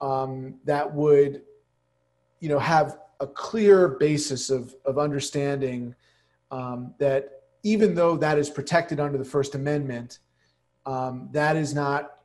um, 0.00 0.54
that 0.64 0.92
would 0.92 1.42
you 2.40 2.48
know 2.48 2.58
have 2.58 2.98
a 3.20 3.26
clear 3.26 3.88
basis 3.88 4.50
of 4.50 4.74
of 4.84 4.98
understanding 4.98 5.94
um, 6.50 6.94
that 6.98 7.42
even 7.62 7.94
though 7.94 8.16
that 8.16 8.38
is 8.38 8.50
protected 8.50 8.98
under 8.98 9.18
the 9.18 9.24
First 9.24 9.54
Amendment, 9.54 10.18
um, 10.86 11.28
that 11.32 11.56
is 11.56 11.74
not 11.74 12.16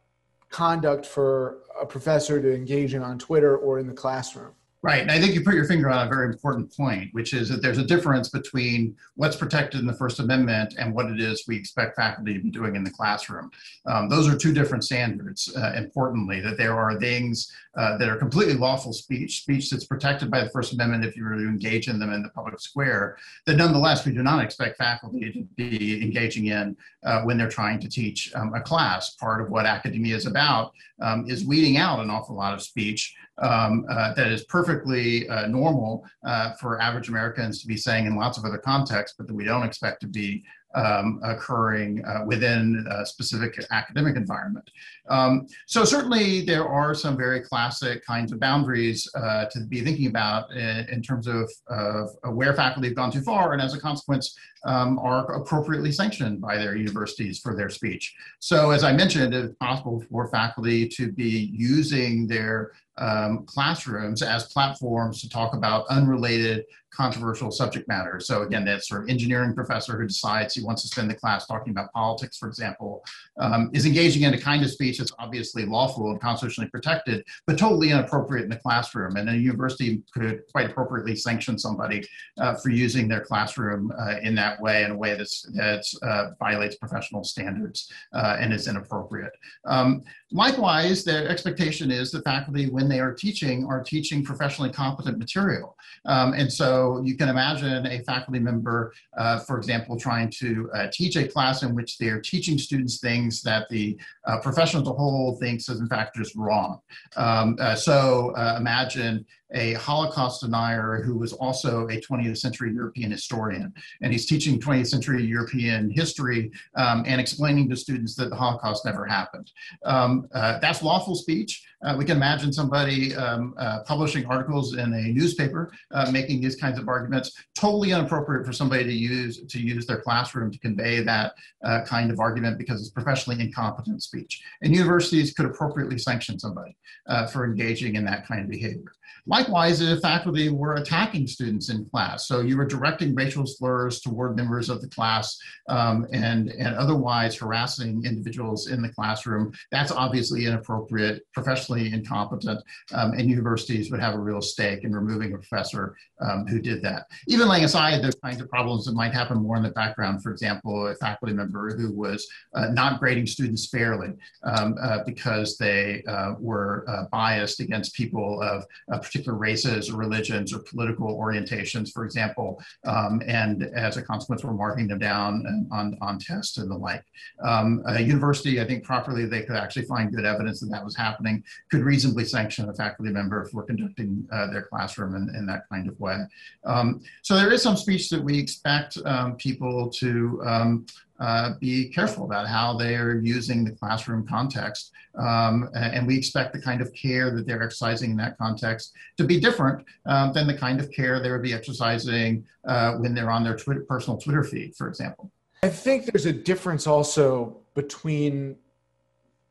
conduct 0.49 1.05
for 1.05 1.59
a 1.79 1.85
professor 1.85 2.41
to 2.41 2.53
engage 2.53 2.93
in 2.93 3.03
on 3.03 3.19
Twitter 3.19 3.57
or 3.57 3.77
in 3.79 3.87
the 3.87 3.93
classroom. 3.93 4.53
Right. 4.85 5.01
And 5.01 5.09
I 5.09 5.19
think 5.19 5.33
you 5.33 5.41
put 5.41 5.55
your 5.55 5.65
finger 5.65 5.89
on 5.89 6.05
a 6.05 6.07
very 6.07 6.27
important 6.27 6.71
point, 6.71 7.11
which 7.11 7.33
is 7.33 7.49
that 7.49 7.59
there's 7.59 7.79
a 7.79 7.83
difference 7.83 8.29
between 8.29 8.95
what's 9.15 9.35
protected 9.35 9.79
in 9.79 9.87
the 9.87 9.93
First 9.93 10.19
Amendment 10.19 10.75
and 10.77 10.93
what 10.93 11.07
it 11.07 11.19
is 11.19 11.43
we 11.47 11.57
expect 11.57 11.95
faculty 11.95 12.35
to 12.35 12.39
be 12.39 12.51
doing 12.51 12.75
in 12.75 12.83
the 12.83 12.91
classroom. 12.91 13.49
Um, 13.87 14.09
those 14.09 14.27
are 14.27 14.37
two 14.37 14.53
different 14.53 14.83
standards, 14.83 15.51
uh, 15.57 15.73
importantly, 15.75 16.39
that 16.41 16.57
there 16.57 16.75
are 16.75 16.99
things 16.99 17.51
uh, 17.75 17.97
that 17.97 18.07
are 18.07 18.15
completely 18.15 18.53
lawful 18.53 18.93
speech, 18.93 19.41
speech 19.41 19.71
that's 19.71 19.85
protected 19.85 20.29
by 20.29 20.43
the 20.43 20.51
First 20.51 20.71
Amendment 20.73 21.03
if 21.03 21.17
you 21.17 21.23
were 21.23 21.33
to 21.33 21.47
engage 21.47 21.87
in 21.87 21.97
them 21.97 22.13
in 22.13 22.21
the 22.21 22.29
public 22.29 22.59
square, 22.59 23.17
that 23.47 23.57
nonetheless 23.57 24.05
we 24.05 24.13
do 24.13 24.21
not 24.21 24.43
expect 24.43 24.77
faculty 24.77 25.31
to 25.31 25.43
be 25.55 25.99
engaging 26.03 26.45
in 26.45 26.77
uh, 27.03 27.23
when 27.23 27.39
they're 27.39 27.49
trying 27.49 27.79
to 27.79 27.89
teach 27.89 28.31
um, 28.35 28.53
a 28.53 28.61
class. 28.61 29.15
Part 29.15 29.41
of 29.41 29.49
what 29.49 29.65
academia 29.65 30.15
is 30.15 30.27
about 30.27 30.73
um, 31.01 31.25
is 31.27 31.43
weeding 31.43 31.77
out 31.77 32.01
an 32.01 32.11
awful 32.11 32.35
lot 32.35 32.53
of 32.53 32.61
speech 32.61 33.15
um, 33.39 33.85
uh, 33.89 34.13
that 34.13 34.31
is 34.31 34.43
perfectly 34.45 35.27
uh, 35.29 35.47
normal 35.47 36.05
uh, 36.25 36.53
for 36.53 36.81
average 36.81 37.09
Americans 37.09 37.61
to 37.61 37.67
be 37.67 37.77
saying 37.77 38.05
in 38.05 38.15
lots 38.15 38.37
of 38.37 38.45
other 38.45 38.57
contexts, 38.57 39.15
but 39.17 39.27
that 39.27 39.33
we 39.33 39.43
don't 39.43 39.63
expect 39.63 40.01
to 40.01 40.07
be 40.07 40.43
um, 40.75 41.19
occurring 41.23 42.03
uh, 42.05 42.23
within 42.25 42.85
a 42.91 43.05
specific 43.05 43.57
academic 43.71 44.17
environment. 44.17 44.69
Um, 45.09 45.47
so 45.65 45.85
certainly 45.85 46.41
there 46.41 46.67
are 46.67 46.93
some 46.93 47.15
very 47.15 47.41
classic 47.41 48.05
kinds 48.05 48.31
of 48.31 48.39
boundaries 48.39 49.09
uh, 49.15 49.45
to 49.51 49.61
be 49.61 49.81
thinking 49.81 50.07
about 50.07 50.51
in, 50.51 50.87
in 50.89 51.01
terms 51.01 51.27
of, 51.27 51.49
of, 51.67 52.09
where 52.35 52.53
faculty 52.53 52.89
have 52.89 52.97
gone 52.97 53.11
too 53.11 53.21
far 53.21 53.53
and 53.53 53.61
as 53.61 53.73
a 53.73 53.79
consequence 53.79 54.37
um, 54.65 54.99
are 54.99 55.35
appropriately 55.35 55.91
sanctioned 55.91 56.41
by 56.41 56.57
their 56.57 56.75
universities 56.75 57.39
for 57.39 57.55
their 57.55 57.69
speech. 57.69 58.13
So 58.39 58.71
as 58.71 58.83
I 58.83 58.91
mentioned, 58.91 59.33
it's 59.33 59.55
possible 59.55 60.03
for 60.11 60.27
faculty 60.27 60.87
to 60.89 61.11
be 61.11 61.51
using 61.53 62.27
their 62.27 62.71
um, 62.97 63.45
classrooms 63.45 64.21
as 64.21 64.45
platforms 64.45 65.21
to 65.21 65.29
talk 65.29 65.53
about 65.53 65.85
unrelated 65.89 66.65
controversial 66.95 67.51
subject 67.51 67.87
matter. 67.87 68.19
So 68.19 68.43
again, 68.43 68.63
that 68.65 68.83
sort 68.83 69.03
of 69.03 69.09
engineering 69.09 69.53
professor 69.53 69.99
who 69.99 70.07
decides 70.07 70.53
he 70.53 70.63
wants 70.63 70.81
to 70.83 70.87
spend 70.87 71.09
the 71.09 71.15
class 71.15 71.45
talking 71.45 71.71
about 71.71 71.91
politics, 71.91 72.37
for 72.37 72.47
example, 72.47 73.03
um, 73.37 73.69
is 73.73 73.85
engaging 73.85 74.23
in 74.23 74.33
a 74.33 74.39
kind 74.39 74.63
of 74.63 74.71
speech 74.71 74.99
that's 74.99 75.11
obviously 75.19 75.65
lawful 75.65 76.11
and 76.11 76.21
constitutionally 76.21 76.69
protected, 76.69 77.25
but 77.45 77.57
totally 77.57 77.91
inappropriate 77.91 78.45
in 78.45 78.49
the 78.49 78.55
classroom. 78.55 79.17
And 79.17 79.29
a 79.29 79.35
university 79.35 80.01
could 80.13 80.43
quite 80.51 80.71
appropriately 80.71 81.15
sanction 81.15 81.57
somebody 81.57 82.05
uh, 82.39 82.55
for 82.55 82.69
using 82.69 83.07
their 83.07 83.21
classroom 83.21 83.91
uh, 83.99 84.15
in 84.21 84.33
that 84.35 84.61
way, 84.61 84.83
in 84.83 84.91
a 84.91 84.97
way 84.97 85.15
that's, 85.15 85.41
that's 85.53 86.01
uh, 86.01 86.31
violates 86.39 86.75
professional 86.75 87.23
standards 87.23 87.91
uh, 88.13 88.37
and 88.39 88.53
is 88.53 88.67
inappropriate. 88.67 89.33
Um, 89.65 90.01
likewise, 90.35 91.03
the 91.03 91.27
expectation 91.29 91.89
is 91.89 92.11
that 92.11 92.23
faculty, 92.23 92.69
when 92.69 92.89
they 92.89 92.99
are 92.99 93.13
teaching, 93.13 93.65
are 93.65 93.81
teaching 93.81 94.23
professionally 94.23 94.69
competent 94.69 95.17
material. 95.17 95.77
Um, 96.05 96.33
and 96.33 96.51
so 96.51 97.01
you 97.03 97.15
can 97.15 97.29
imagine 97.29 97.85
a 97.85 97.99
faculty 98.03 98.39
member, 98.39 98.93
uh, 99.17 99.39
for 99.39 99.57
example, 99.57 99.97
trying 99.97 100.29
to 100.41 100.69
uh, 100.75 100.87
teach 100.91 101.15
a 101.15 101.27
class 101.27 101.63
in 101.63 101.73
which 101.73 101.97
they're 101.97 102.19
teaching 102.19 102.57
students 102.57 102.99
things 102.99 103.41
that 103.43 103.69
the 103.69 103.97
uh, 104.27 104.39
profession 104.39 104.81
as 104.81 104.87
a 104.87 104.93
whole 104.93 105.37
thinks 105.39 105.69
is 105.69 105.79
in 105.79 105.87
fact 105.87 106.15
just 106.15 106.35
wrong. 106.35 106.79
Um, 107.15 107.55
uh, 107.59 107.75
so 107.75 108.31
uh, 108.35 108.55
imagine 108.59 109.25
a 109.53 109.73
Holocaust 109.73 110.41
denier 110.41 111.01
who 111.05 111.17
was 111.17 111.31
also 111.33 111.87
a 111.87 112.01
20th 112.01 112.37
century 112.37 112.73
European 112.73 113.11
historian. 113.11 113.73
And 114.01 114.11
he's 114.11 114.25
teaching 114.25 114.59
20th 114.59 114.87
century 114.87 115.23
European 115.23 115.89
history 115.89 116.51
um, 116.75 117.03
and 117.05 117.21
explaining 117.21 117.69
to 117.69 117.75
students 117.75 118.15
that 118.15 118.29
the 118.29 118.35
Holocaust 118.35 118.85
never 118.85 119.05
happened. 119.05 119.51
Um, 119.83 120.27
uh, 120.33 120.59
that's 120.59 120.81
lawful 120.81 121.15
speech. 121.15 121.63
Uh, 121.85 121.95
we 121.95 122.03
can 122.03 122.17
imagine 122.17 122.51
somebody 122.51 123.15
um, 123.15 123.53
uh, 123.57 123.83
publishing 123.83 124.25
articles 124.25 124.73
in 124.73 124.91
a 124.91 125.03
newspaper 125.13 125.71
uh, 125.91 126.09
making 126.11 126.41
these 126.41 126.55
kinds 126.55 126.79
of 126.79 126.87
arguments. 126.87 127.45
Totally 127.55 127.91
inappropriate 127.91 128.45
for 128.45 128.51
somebody 128.51 128.83
to 128.83 128.93
use 128.93 129.45
to 129.45 129.59
use 129.59 129.85
their 129.85 130.01
classroom 130.01 130.51
to 130.51 130.57
convey 130.59 131.01
that 131.03 131.33
uh, 131.63 131.81
kind 131.85 132.09
of 132.09 132.19
argument 132.19 132.57
because 132.57 132.81
it's 132.81 132.89
professionally 132.89 133.39
incompetent 133.39 134.01
speech. 134.01 134.41
And 134.63 134.75
universities 134.75 135.31
could 135.33 135.45
appropriately 135.45 135.99
sanction 135.99 136.39
somebody 136.39 136.75
uh, 137.07 137.27
for 137.27 137.45
engaging 137.45 137.95
in 137.95 138.05
that 138.05 138.27
kind 138.27 138.41
of 138.41 138.49
behavior. 138.49 138.91
Likewise, 139.27 139.81
if 139.81 140.01
faculty 140.01 140.49
were 140.49 140.75
attacking 140.75 141.27
students 141.27 141.69
in 141.69 141.85
class, 141.85 142.27
so 142.27 142.41
you 142.41 142.57
were 142.57 142.65
directing 142.65 143.15
racial 143.15 143.45
slurs 143.45 143.99
toward 144.01 144.35
members 144.35 144.69
of 144.69 144.81
the 144.81 144.89
class 144.89 145.37
um, 145.67 146.05
and, 146.13 146.49
and 146.49 146.75
otherwise 146.75 147.35
harassing 147.35 148.03
individuals 148.05 148.69
in 148.69 148.81
the 148.81 148.89
classroom, 148.89 149.51
that's 149.71 149.91
obviously 149.91 150.45
inappropriate, 150.45 151.23
professionally 151.33 151.91
incompetent, 151.91 152.61
um, 152.93 153.13
and 153.13 153.29
universities 153.29 153.89
would 153.89 153.99
have 153.99 154.13
a 154.13 154.19
real 154.19 154.41
stake 154.41 154.83
in 154.83 154.93
removing 154.93 155.33
a 155.33 155.37
professor 155.37 155.95
um, 156.21 156.45
who 156.47 156.59
did 156.59 156.81
that. 156.81 157.05
Even 157.27 157.47
laying 157.47 157.65
aside 157.65 158.03
those 158.03 158.15
kinds 158.15 158.41
of 158.41 158.49
problems 158.49 158.85
that 158.85 158.93
might 158.93 159.13
happen 159.13 159.37
more 159.37 159.57
in 159.57 159.63
the 159.63 159.69
background, 159.71 160.21
for 160.21 160.31
example, 160.31 160.87
a 160.87 160.95
faculty 160.95 161.33
member 161.33 161.75
who 161.75 161.91
was 161.91 162.27
uh, 162.53 162.67
not 162.67 162.99
grading 162.99 163.27
students 163.27 163.67
fairly 163.67 164.13
um, 164.43 164.75
uh, 164.81 164.99
because 165.05 165.57
they 165.57 166.03
uh, 166.07 166.33
were 166.39 166.85
uh, 166.87 167.05
biased 167.11 167.59
against 167.59 167.95
people 167.95 168.41
of 168.41 168.65
particular 169.01 169.37
races 169.37 169.89
or 169.89 169.97
religions 169.97 170.53
or 170.53 170.59
political 170.59 171.17
orientations, 171.17 171.91
for 171.91 172.05
example, 172.05 172.61
um, 172.85 173.21
and 173.27 173.63
as 173.75 173.97
a 173.97 174.01
consequence, 174.01 174.43
we're 174.43 174.53
marking 174.53 174.87
them 174.87 174.99
down 174.99 175.67
on, 175.71 175.97
on 176.01 176.19
tests 176.19 176.57
and 176.57 176.69
the 176.69 176.75
like. 176.75 177.03
Um, 177.43 177.83
a 177.87 178.01
university, 178.01 178.61
I 178.61 178.65
think 178.65 178.83
properly, 178.83 179.25
they 179.25 179.43
could 179.43 179.55
actually 179.55 179.85
find 179.85 180.13
good 180.13 180.25
evidence 180.25 180.59
that 180.59 180.69
that 180.71 180.83
was 180.83 180.95
happening, 180.95 181.43
could 181.71 181.81
reasonably 181.81 182.25
sanction 182.25 182.69
a 182.69 182.73
faculty 182.73 183.11
member 183.11 183.45
for 183.45 183.63
conducting 183.63 184.27
uh, 184.31 184.47
their 184.47 184.63
classroom 184.63 185.15
in, 185.15 185.33
in, 185.35 185.45
that 185.45 185.63
kind 185.71 185.87
of 185.87 185.99
way. 185.99 186.17
Um, 186.65 187.01
so 187.21 187.35
there 187.35 187.51
is 187.51 187.61
some 187.61 187.77
speech 187.77 188.09
that 188.09 188.21
we 188.21 188.37
expect 188.39 188.97
um, 189.05 189.35
people 189.35 189.89
to 189.91 190.41
um, 190.45 190.85
uh, 191.19 191.53
be 191.59 191.89
careful 191.89 192.25
about 192.25 192.47
how 192.47 192.77
they're 192.77 193.19
using 193.19 193.63
the 193.63 193.71
classroom 193.71 194.27
context. 194.27 194.91
Um, 195.15 195.69
and 195.73 196.05
we 196.05 196.17
expect 196.17 196.53
the 196.53 196.61
kind 196.61 196.81
of 196.81 196.93
care 196.93 197.31
that 197.31 197.47
they're 197.47 197.63
exercising 197.63 198.11
in 198.11 198.17
that 198.17 198.37
context 198.37 198.93
to 199.17 199.23
be 199.23 199.39
different 199.39 199.85
um, 200.05 200.33
than 200.33 200.45
the 200.45 200.57
kind 200.57 200.79
of 200.79 200.91
care 200.91 201.21
they 201.21 201.31
would 201.31 201.41
be 201.41 201.53
exercising 201.53 202.45
uh, 202.67 202.93
when 202.95 203.13
they're 203.13 203.31
on 203.31 203.43
their 203.43 203.55
Twitter, 203.55 203.85
personal 203.87 204.17
Twitter 204.17 204.43
feed, 204.43 204.75
for 204.75 204.87
example. 204.89 205.31
I 205.63 205.69
think 205.69 206.05
there's 206.05 206.25
a 206.25 206.33
difference 206.33 206.85
also 206.85 207.57
between, 207.75 208.57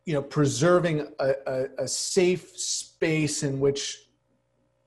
you 0.04 0.12
know, 0.12 0.22
preserving 0.22 1.08
a, 1.18 1.32
a, 1.46 1.66
a 1.78 1.88
safe 1.88 2.58
space 2.58 3.42
in 3.42 3.58
which 3.58 4.00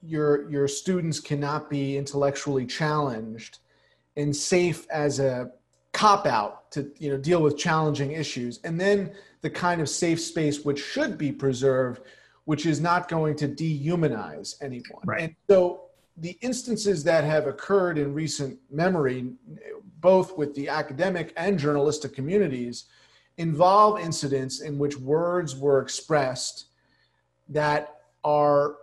your 0.03 0.50
your 0.50 0.67
students 0.67 1.19
cannot 1.19 1.69
be 1.69 1.98
intellectually 1.98 2.65
challenged 2.65 3.60
and 4.15 4.36
safe 4.36 4.88
as 4.89 5.19
a 5.19 5.51
cop 5.98 6.27
out 6.27 6.72
to 6.72 6.92
you 7.00 7.10
know 7.10 7.18
deal 7.18 7.42
with 7.42 7.58
challenging 7.58 8.12
issues. 8.12 8.60
And 8.63 8.80
then 8.80 9.12
the 9.42 9.50
kind 9.50 9.82
of 9.82 9.89
safe 9.89 10.22
space 10.22 10.63
which 10.63 10.80
should 10.80 11.18
be 11.18 11.32
preserved 11.32 12.01
which 12.46 12.66
is 12.66 12.80
not 12.80 13.10
going 13.10 13.36
to 13.36 13.48
dehumanize 13.48 14.56
anyone. 14.62 15.01
Right. 15.04 15.22
and 15.24 15.36
so 15.50 15.82
the 16.18 16.38
instances 16.42 17.04
that 17.04 17.24
have 17.24 17.48
occurred 17.48 17.98
in 17.98 18.13
recent 18.13 18.60
memory 18.72 19.32
both 20.00 20.38
with 20.38 20.54
the 20.54 20.70
academic 20.70 21.34
and 21.36 21.58
journalistic 21.58 22.13
communities 22.13 22.86
involve 23.38 24.00
incidents 24.00 24.62
in 24.62 24.77
which 24.77 24.98
words 24.98 25.56
were 25.56 25.82
expressed 25.82 26.68
that 27.50 28.01
are 28.24 28.75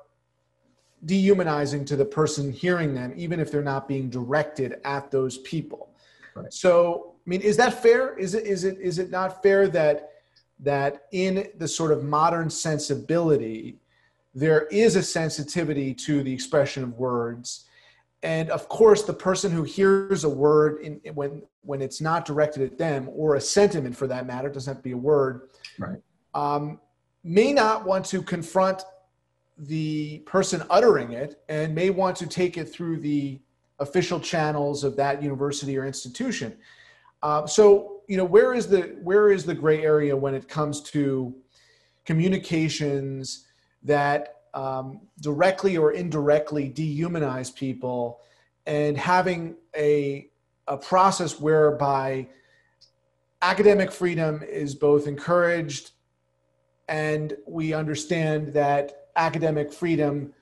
dehumanizing 1.05 1.85
to 1.85 1.97
the 1.97 2.05
person 2.05 2.51
hearing 2.51 2.93
them 2.93 3.13
even 3.17 3.39
if 3.39 3.53
they're 3.53 3.63
not 3.63 3.87
being 3.87 4.11
directed 4.11 4.81
at 4.85 5.13
those 5.13 5.39
people 5.39 5.94
Right. 6.35 6.53
So, 6.53 7.15
I 7.27 7.31
mean, 7.31 7.41
is 7.41 7.57
that 7.57 7.83
fair? 7.83 8.17
Is 8.19 8.35
it 8.35 8.45
is 8.47 8.65
it 8.65 8.79
is 8.81 8.99
it 8.99 9.11
not 9.11 9.43
fair 9.43 9.69
that 9.69 10.11
that 10.61 11.07
in 11.13 11.49
the 11.59 11.69
sort 11.69 11.93
of 11.93 12.05
modern 12.05 12.51
sensibility, 12.51 13.79
there 14.35 14.67
is 14.67 14.97
a 14.97 15.03
sensitivity 15.03 15.95
to 15.95 16.23
the 16.23 16.33
expression 16.33 16.83
of 16.83 16.95
words, 16.99 17.67
and 18.23 18.51
of 18.51 18.69
course, 18.69 19.03
the 19.03 19.13
person 19.13 19.51
who 19.53 19.63
hears 19.63 20.25
a 20.25 20.29
word 20.29 20.81
in, 20.81 21.01
when 21.15 21.43
when 21.63 21.81
it's 21.81 22.01
not 22.01 22.25
directed 22.25 22.63
at 22.63 22.79
them, 22.79 23.09
or 23.13 23.37
a 23.37 23.41
sentiment 23.41 23.97
for 23.97 24.07
that 24.07 24.27
matter, 24.27 24.49
doesn't 24.49 24.71
have 24.71 24.79
to 24.79 24.83
be 24.83 24.93
a 24.93 24.97
word, 24.97 25.49
right? 25.79 25.99
Um, 26.35 26.81
may 27.23 27.53
not 27.53 27.85
want 27.85 28.05
to 28.07 28.23
confront 28.23 28.83
the 29.57 30.19
person 30.21 30.65
uttering 30.69 31.13
it, 31.13 31.43
and 31.49 31.75
may 31.75 31.91
want 31.91 32.17
to 32.17 32.27
take 32.27 32.59
it 32.59 32.65
through 32.65 32.99
the 33.01 33.41
official 33.79 34.21
channels 34.21 34.85
of 34.85 34.97
that 34.97 35.23
university 35.23 35.77
or 35.77 35.85
institution. 35.85 36.57
Uh, 37.23 37.47
so, 37.47 38.03
you 38.09 38.17
know, 38.17 38.25
where 38.25 38.55
is 38.55 38.67
the 38.67 38.97
where 39.03 39.31
is 39.31 39.45
the 39.45 39.55
gray 39.55 39.83
area 39.83 40.17
when 40.17 40.35
it 40.35 40.49
comes 40.49 40.81
to 40.81 41.35
communications 42.05 43.47
that 43.83 44.43
um, 44.53 45.01
directly 45.21 45.77
or 45.77 45.93
indirectly 45.93 46.71
dehumanize 46.71 47.55
people, 47.55 48.21
and 48.67 48.97
having 48.97 49.57
a 49.77 50.29
a 50.69 50.77
process 50.77 51.41
whereby 51.41 52.27
academic 53.43 53.93
freedom 53.93 54.43
is 54.43 54.75
both 54.75 55.07
encouraged 55.07 55.91
and 56.89 57.37
we 57.47 57.73
understand 57.73 58.49
that 58.49 59.09
academic 59.17 59.73
freedom 59.73 60.33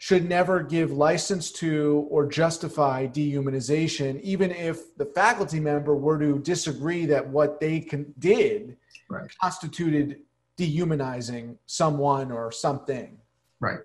should 0.00 0.26
never 0.26 0.62
give 0.62 0.90
license 0.92 1.52
to 1.52 2.06
or 2.08 2.26
justify 2.26 3.06
dehumanization, 3.06 4.18
even 4.22 4.50
if 4.50 4.96
the 4.96 5.04
faculty 5.04 5.60
member 5.60 5.94
were 5.94 6.18
to 6.18 6.38
disagree 6.38 7.04
that 7.04 7.28
what 7.28 7.60
they 7.60 7.80
can, 7.80 8.10
did 8.18 8.78
right. 9.10 9.30
constituted 9.38 10.20
dehumanizing 10.56 11.58
someone 11.66 12.32
or 12.32 12.50
something. 12.50 13.18
Right. 13.60 13.80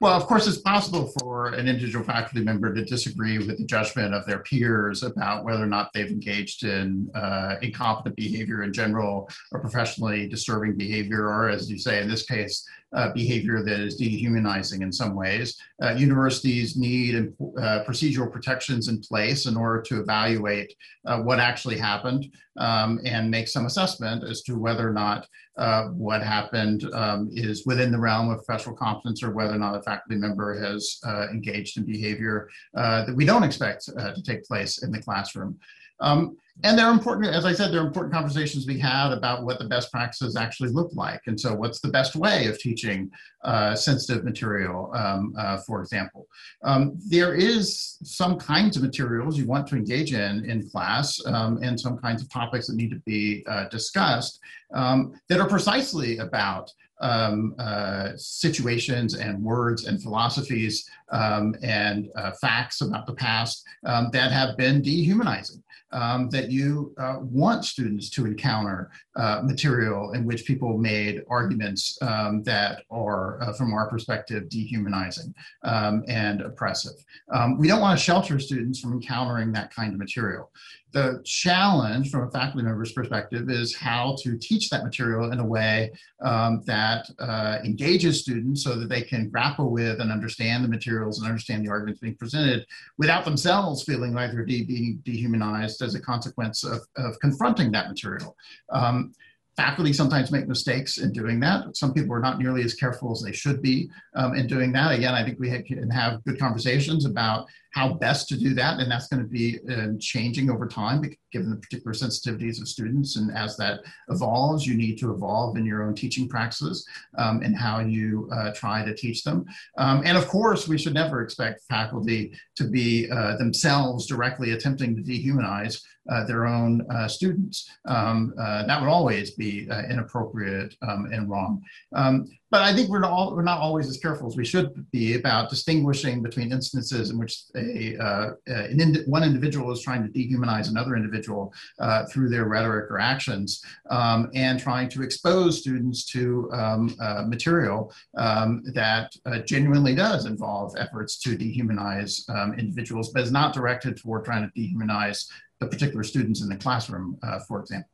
Well, 0.00 0.12
of 0.12 0.26
course, 0.26 0.46
it's 0.46 0.58
possible 0.58 1.12
for 1.18 1.48
an 1.54 1.68
individual 1.68 2.04
faculty 2.04 2.44
member 2.44 2.74
to 2.74 2.84
disagree 2.84 3.38
with 3.38 3.56
the 3.58 3.64
judgment 3.64 4.14
of 4.14 4.26
their 4.26 4.40
peers 4.40 5.02
about 5.02 5.44
whether 5.44 5.62
or 5.62 5.66
not 5.66 5.90
they've 5.92 6.10
engaged 6.10 6.64
in 6.64 7.10
uh, 7.14 7.56
incompetent 7.62 8.14
behavior 8.16 8.62
in 8.62 8.72
general 8.72 9.28
or 9.52 9.60
professionally 9.60 10.28
disturbing 10.28 10.76
behavior, 10.76 11.28
or 11.28 11.48
as 11.48 11.70
you 11.70 11.78
say 11.78 12.02
in 12.02 12.08
this 12.08 12.24
case, 12.24 12.66
uh, 12.94 13.12
behavior 13.12 13.62
that 13.62 13.80
is 13.80 13.96
dehumanizing 13.96 14.82
in 14.82 14.92
some 14.92 15.14
ways. 15.14 15.58
Uh, 15.82 15.90
universities 15.92 16.76
need 16.76 17.32
uh, 17.58 17.84
procedural 17.84 18.30
protections 18.30 18.88
in 18.88 19.00
place 19.00 19.46
in 19.46 19.56
order 19.56 19.82
to 19.82 20.00
evaluate 20.00 20.72
uh, 21.06 21.20
what 21.20 21.40
actually 21.40 21.76
happened 21.76 22.30
um, 22.58 23.00
and 23.04 23.30
make 23.30 23.48
some 23.48 23.66
assessment 23.66 24.24
as 24.24 24.42
to 24.42 24.58
whether 24.58 24.88
or 24.88 24.92
not 24.92 25.26
uh, 25.58 25.84
what 25.88 26.22
happened 26.22 26.88
um, 26.92 27.30
is 27.32 27.64
within 27.66 27.90
the 27.90 27.98
realm 27.98 28.30
of 28.30 28.44
professional 28.44 28.74
competence 28.74 29.22
or 29.22 29.32
whether 29.32 29.54
or 29.54 29.58
not 29.58 29.76
a 29.76 29.82
faculty 29.82 30.16
member 30.16 30.58
has 30.58 30.98
uh, 31.06 31.26
engaged 31.30 31.78
in 31.78 31.84
behavior 31.84 32.48
that 32.74 33.14
we 33.14 33.24
don't 33.24 33.44
expect 33.44 33.84
to 33.86 34.22
take 34.24 34.44
place 34.44 34.82
in 34.82 34.90
the 34.90 35.00
classroom. 35.00 35.58
Um, 36.00 36.36
and 36.64 36.78
they're 36.78 36.90
important, 36.90 37.26
as 37.26 37.44
I 37.44 37.52
said, 37.52 37.70
there 37.70 37.82
are 37.82 37.86
important 37.86 38.14
conversations 38.14 38.66
we 38.66 38.78
had 38.78 39.12
about 39.12 39.44
what 39.44 39.58
the 39.58 39.66
best 39.66 39.92
practices 39.92 40.36
actually 40.36 40.70
look 40.70 40.90
like. 40.94 41.20
And 41.26 41.38
so, 41.38 41.54
what's 41.54 41.80
the 41.80 41.88
best 41.88 42.16
way 42.16 42.46
of 42.46 42.58
teaching 42.58 43.10
uh, 43.44 43.74
sensitive 43.74 44.24
material, 44.24 44.90
um, 44.94 45.34
uh, 45.38 45.58
for 45.66 45.82
example? 45.82 46.26
Um, 46.62 46.98
there 47.08 47.34
is 47.34 47.98
some 48.02 48.38
kinds 48.38 48.76
of 48.76 48.82
materials 48.82 49.36
you 49.36 49.46
want 49.46 49.66
to 49.68 49.76
engage 49.76 50.14
in 50.14 50.48
in 50.48 50.68
class 50.68 51.20
um, 51.26 51.58
and 51.62 51.78
some 51.78 51.98
kinds 51.98 52.22
of 52.22 52.30
topics 52.30 52.68
that 52.68 52.76
need 52.76 52.90
to 52.90 53.02
be 53.04 53.44
uh, 53.46 53.68
discussed 53.68 54.40
um, 54.72 55.12
that 55.28 55.40
are 55.40 55.48
precisely 55.48 56.18
about 56.18 56.72
um, 57.00 57.54
uh, 57.58 58.12
situations 58.16 59.14
and 59.14 59.42
words 59.42 59.86
and 59.86 60.02
philosophies 60.02 60.88
um, 61.12 61.54
and 61.62 62.08
uh, 62.16 62.32
facts 62.40 62.80
about 62.80 63.06
the 63.06 63.14
past 63.14 63.62
um, 63.84 64.08
that 64.12 64.32
have 64.32 64.56
been 64.56 64.80
dehumanizing 64.80 65.62
um, 65.96 66.28
that 66.28 66.50
you 66.50 66.94
uh, 66.98 67.16
want 67.22 67.64
students 67.64 68.10
to 68.10 68.26
encounter 68.26 68.90
uh, 69.16 69.40
material 69.42 70.12
in 70.12 70.26
which 70.26 70.44
people 70.44 70.76
made 70.76 71.22
arguments 71.30 71.96
um, 72.02 72.42
that 72.42 72.82
are, 72.90 73.42
uh, 73.42 73.54
from 73.54 73.72
our 73.72 73.88
perspective, 73.88 74.48
dehumanizing 74.50 75.34
um, 75.62 76.04
and 76.06 76.42
oppressive. 76.42 77.02
Um, 77.32 77.56
we 77.58 77.66
don't 77.66 77.80
want 77.80 77.98
to 77.98 78.04
shelter 78.04 78.38
students 78.38 78.78
from 78.78 78.92
encountering 78.92 79.52
that 79.52 79.74
kind 79.74 79.94
of 79.94 79.98
material 79.98 80.50
the 80.96 81.20
challenge 81.24 82.10
from 82.10 82.26
a 82.26 82.30
faculty 82.30 82.64
member's 82.64 82.92
perspective 82.92 83.50
is 83.50 83.76
how 83.76 84.16
to 84.22 84.38
teach 84.38 84.70
that 84.70 84.82
material 84.82 85.30
in 85.30 85.40
a 85.40 85.44
way 85.44 85.92
um, 86.22 86.62
that 86.64 87.06
uh, 87.18 87.58
engages 87.64 88.20
students 88.22 88.64
so 88.64 88.78
that 88.78 88.88
they 88.88 89.02
can 89.02 89.28
grapple 89.28 89.70
with 89.70 90.00
and 90.00 90.10
understand 90.10 90.64
the 90.64 90.68
materials 90.68 91.18
and 91.18 91.28
understand 91.28 91.62
the 91.62 91.70
arguments 91.70 92.00
being 92.00 92.16
presented 92.16 92.64
without 92.96 93.26
themselves 93.26 93.82
feeling 93.82 94.14
like 94.14 94.32
they're 94.32 94.46
de- 94.46 94.64
being 94.64 94.98
dehumanized 95.04 95.76
as 95.86 95.94
a 95.94 96.00
consequence 96.00 96.64
of, 96.64 96.80
of 96.96 97.18
confronting 97.20 97.70
that 97.72 97.88
material. 97.88 98.36
Um, 98.70 99.12
faculty 99.56 99.92
sometimes 99.92 100.30
make 100.30 100.46
mistakes 100.46 100.98
in 100.98 101.12
doing 101.12 101.40
that. 101.40 101.76
Some 101.76 101.94
people 101.94 102.14
are 102.14 102.20
not 102.20 102.38
nearly 102.38 102.62
as 102.62 102.74
careful 102.74 103.12
as 103.12 103.22
they 103.22 103.32
should 103.32 103.62
be 103.62 103.88
um, 104.14 104.34
in 104.34 104.46
doing 104.46 104.70
that. 104.72 104.92
Again, 104.92 105.14
I 105.14 105.24
think 105.24 105.40
we 105.40 105.48
can 105.62 105.90
have 105.90 106.22
good 106.24 106.38
conversations 106.38 107.06
about 107.06 107.46
how 107.76 107.92
best 107.92 108.26
to 108.26 108.38
do 108.38 108.54
that. 108.54 108.80
And 108.80 108.90
that's 108.90 109.06
going 109.06 109.22
to 109.22 109.28
be 109.28 109.58
uh, 109.70 109.88
changing 110.00 110.48
over 110.50 110.66
time, 110.66 111.02
given 111.30 111.50
the 111.50 111.56
particular 111.56 111.92
sensitivities 111.92 112.58
of 112.58 112.68
students. 112.68 113.16
And 113.16 113.30
as 113.36 113.54
that 113.58 113.80
evolves, 114.08 114.66
you 114.66 114.74
need 114.74 114.96
to 115.00 115.12
evolve 115.12 115.58
in 115.58 115.66
your 115.66 115.82
own 115.86 115.94
teaching 115.94 116.26
practices 116.26 116.88
um, 117.18 117.42
and 117.42 117.54
how 117.54 117.80
you 117.80 118.30
uh, 118.32 118.52
try 118.54 118.82
to 118.82 118.94
teach 118.94 119.24
them. 119.24 119.44
Um, 119.76 120.02
and 120.06 120.16
of 120.16 120.26
course, 120.26 120.66
we 120.66 120.78
should 120.78 120.94
never 120.94 121.20
expect 121.20 121.64
faculty 121.68 122.32
to 122.56 122.64
be 122.64 123.10
uh, 123.10 123.36
themselves 123.36 124.06
directly 124.06 124.52
attempting 124.52 124.96
to 124.96 125.02
dehumanize 125.02 125.82
uh, 126.10 126.24
their 126.24 126.46
own 126.46 126.86
uh, 126.90 127.08
students. 127.08 127.68
Um, 127.86 128.32
uh, 128.40 128.64
that 128.66 128.80
would 128.80 128.88
always 128.88 129.32
be 129.32 129.68
uh, 129.70 129.82
inappropriate 129.90 130.74
um, 130.80 131.08
and 131.12 131.28
wrong. 131.28 131.62
Um, 131.94 132.26
but 132.50 132.62
I 132.62 132.72
think 132.72 132.88
we're 132.88 133.00
not, 133.00 133.10
all, 133.10 133.34
we're 133.34 133.42
not 133.42 133.58
always 133.58 133.88
as 133.88 133.96
careful 133.98 134.28
as 134.28 134.36
we 134.36 134.44
should 134.44 134.88
be 134.92 135.14
about 135.14 135.50
distinguishing 135.50 136.22
between 136.22 136.52
instances 136.52 137.10
in 137.10 137.18
which 137.18 137.42
a, 137.56 137.96
uh, 137.96 138.30
an 138.46 138.80
ind- 138.80 139.02
one 139.06 139.24
individual 139.24 139.72
is 139.72 139.82
trying 139.82 140.02
to 140.04 140.08
dehumanize 140.08 140.68
another 140.68 140.94
individual 140.94 141.52
uh, 141.80 142.06
through 142.06 142.28
their 142.28 142.44
rhetoric 142.44 142.90
or 142.90 143.00
actions 143.00 143.64
um, 143.90 144.30
and 144.34 144.60
trying 144.60 144.88
to 144.88 145.02
expose 145.02 145.60
students 145.60 146.04
to 146.04 146.48
um, 146.52 146.96
uh, 147.00 147.24
material 147.26 147.92
um, 148.16 148.62
that 148.74 149.12
uh, 149.26 149.40
genuinely 149.40 149.94
does 149.94 150.26
involve 150.26 150.72
efforts 150.78 151.18
to 151.18 151.36
dehumanize 151.36 152.28
um, 152.30 152.54
individuals, 152.54 153.10
but 153.12 153.22
is 153.22 153.32
not 153.32 153.54
directed 153.54 153.96
toward 153.96 154.24
trying 154.24 154.48
to 154.48 154.60
dehumanize 154.60 155.28
the 155.58 155.66
particular 155.66 156.04
students 156.04 156.42
in 156.42 156.48
the 156.48 156.56
classroom, 156.56 157.18
uh, 157.24 157.40
for 157.40 157.60
example. 157.60 157.90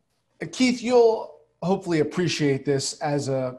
Keith, 0.51 0.83
you'll 0.83 1.37
hopefully 1.62 2.01
appreciate 2.01 2.65
this 2.65 2.95
as 3.01 3.29
a 3.29 3.59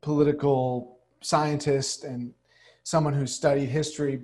political 0.00 0.98
scientist 1.22 2.04
and 2.04 2.32
someone 2.82 3.12
who 3.12 3.26
studied 3.26 3.68
history, 3.68 4.22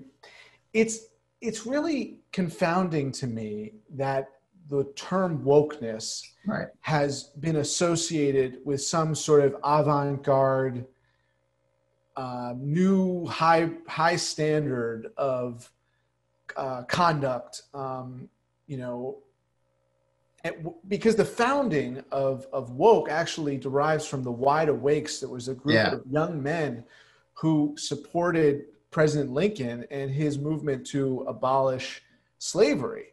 it's 0.72 1.06
it's 1.40 1.66
really 1.66 2.20
confounding 2.30 3.10
to 3.10 3.26
me 3.26 3.72
that 3.90 4.28
the 4.70 4.84
term 4.94 5.42
wokeness 5.44 6.22
right. 6.46 6.68
has 6.80 7.24
been 7.40 7.56
associated 7.56 8.58
with 8.64 8.80
some 8.80 9.14
sort 9.14 9.44
of 9.44 9.56
avant-garde 9.64 10.86
uh, 12.16 12.54
new 12.58 13.26
high 13.26 13.70
high 13.88 14.16
standard 14.16 15.10
of 15.16 15.70
uh, 16.56 16.82
conduct 16.82 17.62
um, 17.74 18.28
you 18.66 18.76
know 18.76 19.18
because 20.88 21.14
the 21.14 21.24
founding 21.24 22.02
of, 22.10 22.46
of 22.52 22.70
woke 22.70 23.08
actually 23.08 23.56
derives 23.56 24.06
from 24.06 24.22
the 24.22 24.32
wide 24.32 24.68
awakes 24.68 25.20
that 25.20 25.28
was 25.28 25.48
a 25.48 25.54
group 25.54 25.74
yeah. 25.74 25.92
of 25.92 26.02
young 26.10 26.42
men 26.42 26.84
who 27.34 27.74
supported 27.78 28.64
president 28.90 29.30
lincoln 29.30 29.86
and 29.90 30.10
his 30.10 30.38
movement 30.38 30.86
to 30.86 31.20
abolish 31.28 32.02
slavery 32.38 33.06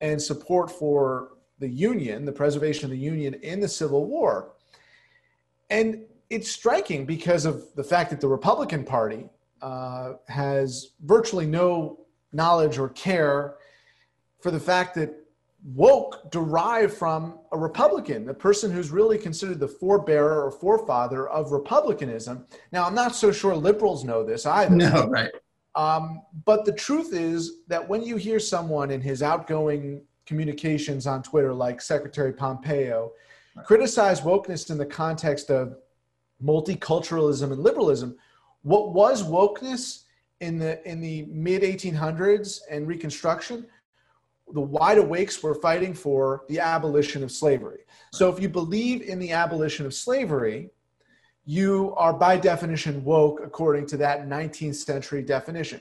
and 0.00 0.20
support 0.20 0.70
for 0.70 1.32
the 1.58 1.68
union 1.68 2.24
the 2.24 2.32
preservation 2.32 2.84
of 2.84 2.90
the 2.90 2.98
union 2.98 3.34
in 3.34 3.58
the 3.58 3.68
civil 3.68 4.06
war 4.06 4.52
and 5.70 6.02
it's 6.30 6.50
striking 6.50 7.04
because 7.04 7.44
of 7.44 7.64
the 7.74 7.84
fact 7.84 8.10
that 8.10 8.20
the 8.20 8.28
republican 8.28 8.84
party 8.84 9.28
uh, 9.60 10.12
has 10.28 10.92
virtually 11.04 11.46
no 11.46 11.98
knowledge 12.32 12.78
or 12.78 12.90
care 12.90 13.56
for 14.40 14.50
the 14.50 14.60
fact 14.60 14.94
that 14.94 15.25
woke 15.74 16.30
derived 16.30 16.94
from 16.94 17.40
a 17.50 17.58
Republican, 17.58 18.24
the 18.24 18.34
person 18.34 18.70
who's 18.70 18.90
really 18.90 19.18
considered 19.18 19.58
the 19.58 19.66
forebearer 19.66 20.44
or 20.44 20.50
forefather 20.52 21.28
of 21.28 21.50
Republicanism. 21.50 22.46
Now, 22.70 22.86
I'm 22.86 22.94
not 22.94 23.16
so 23.16 23.32
sure 23.32 23.56
liberals 23.56 24.04
know 24.04 24.22
this 24.22 24.46
either. 24.46 24.76
No, 24.76 25.08
right. 25.08 25.30
Um, 25.74 26.22
but 26.44 26.64
the 26.64 26.72
truth 26.72 27.12
is 27.12 27.62
that 27.66 27.86
when 27.86 28.02
you 28.02 28.16
hear 28.16 28.38
someone 28.38 28.90
in 28.90 29.00
his 29.00 29.22
outgoing 29.22 30.02
communications 30.24 31.06
on 31.06 31.22
Twitter, 31.22 31.52
like 31.52 31.80
Secretary 31.82 32.32
Pompeo, 32.32 33.10
right. 33.56 33.66
criticize 33.66 34.20
wokeness 34.20 34.70
in 34.70 34.78
the 34.78 34.86
context 34.86 35.50
of 35.50 35.76
multiculturalism 36.42 37.52
and 37.52 37.62
liberalism, 37.62 38.16
what 38.62 38.94
was 38.94 39.24
wokeness 39.24 40.04
in 40.40 40.58
the 40.58 40.86
in 40.88 41.00
the 41.00 41.24
mid 41.24 41.62
1800s 41.62 42.60
and 42.70 42.86
Reconstruction 42.86 43.66
the 44.52 44.60
wide 44.60 44.98
awakes 44.98 45.42
were 45.42 45.54
fighting 45.54 45.92
for 45.92 46.44
the 46.48 46.60
abolition 46.60 47.22
of 47.22 47.32
slavery. 47.32 47.80
So 48.12 48.28
if 48.28 48.40
you 48.40 48.48
believe 48.48 49.02
in 49.02 49.18
the 49.18 49.32
abolition 49.32 49.86
of 49.86 49.94
slavery, 49.94 50.70
you 51.44 51.94
are 51.96 52.12
by 52.12 52.36
definition 52.36 53.04
woke 53.04 53.40
according 53.42 53.86
to 53.86 53.96
that 53.98 54.28
19th 54.28 54.74
century 54.76 55.22
definition. 55.22 55.80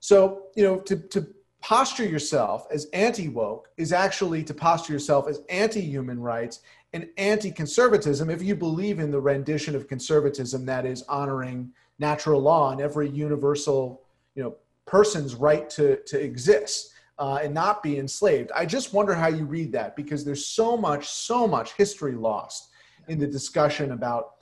So, 0.00 0.44
you 0.56 0.64
know, 0.64 0.78
to, 0.80 0.96
to 0.96 1.26
posture 1.60 2.06
yourself 2.06 2.66
as 2.70 2.86
anti 2.92 3.28
woke 3.28 3.68
is 3.76 3.92
actually 3.92 4.42
to 4.44 4.54
posture 4.54 4.92
yourself 4.92 5.28
as 5.28 5.42
anti 5.48 5.80
human 5.80 6.18
rights 6.20 6.60
and 6.92 7.08
anti 7.18 7.50
conservatism 7.50 8.30
if 8.30 8.42
you 8.42 8.56
believe 8.56 8.98
in 8.98 9.10
the 9.10 9.20
rendition 9.20 9.76
of 9.76 9.86
conservatism 9.86 10.64
that 10.66 10.86
is 10.86 11.02
honoring 11.02 11.70
natural 11.98 12.40
law 12.40 12.72
and 12.72 12.80
every 12.80 13.08
universal, 13.08 14.02
you 14.34 14.42
know, 14.42 14.56
person's 14.86 15.34
right 15.34 15.68
to, 15.70 15.96
to 16.06 16.18
exist 16.18 16.92
uh, 17.20 17.36
and 17.42 17.52
not 17.52 17.82
be 17.82 17.98
enslaved. 17.98 18.50
I 18.52 18.64
just 18.64 18.94
wonder 18.94 19.14
how 19.14 19.28
you 19.28 19.44
read 19.44 19.72
that 19.72 19.94
because 19.94 20.24
there's 20.24 20.46
so 20.46 20.76
much, 20.76 21.06
so 21.06 21.46
much 21.46 21.74
history 21.74 22.14
lost 22.14 22.70
in 23.08 23.18
the 23.18 23.26
discussion 23.26 23.92
about 23.92 24.36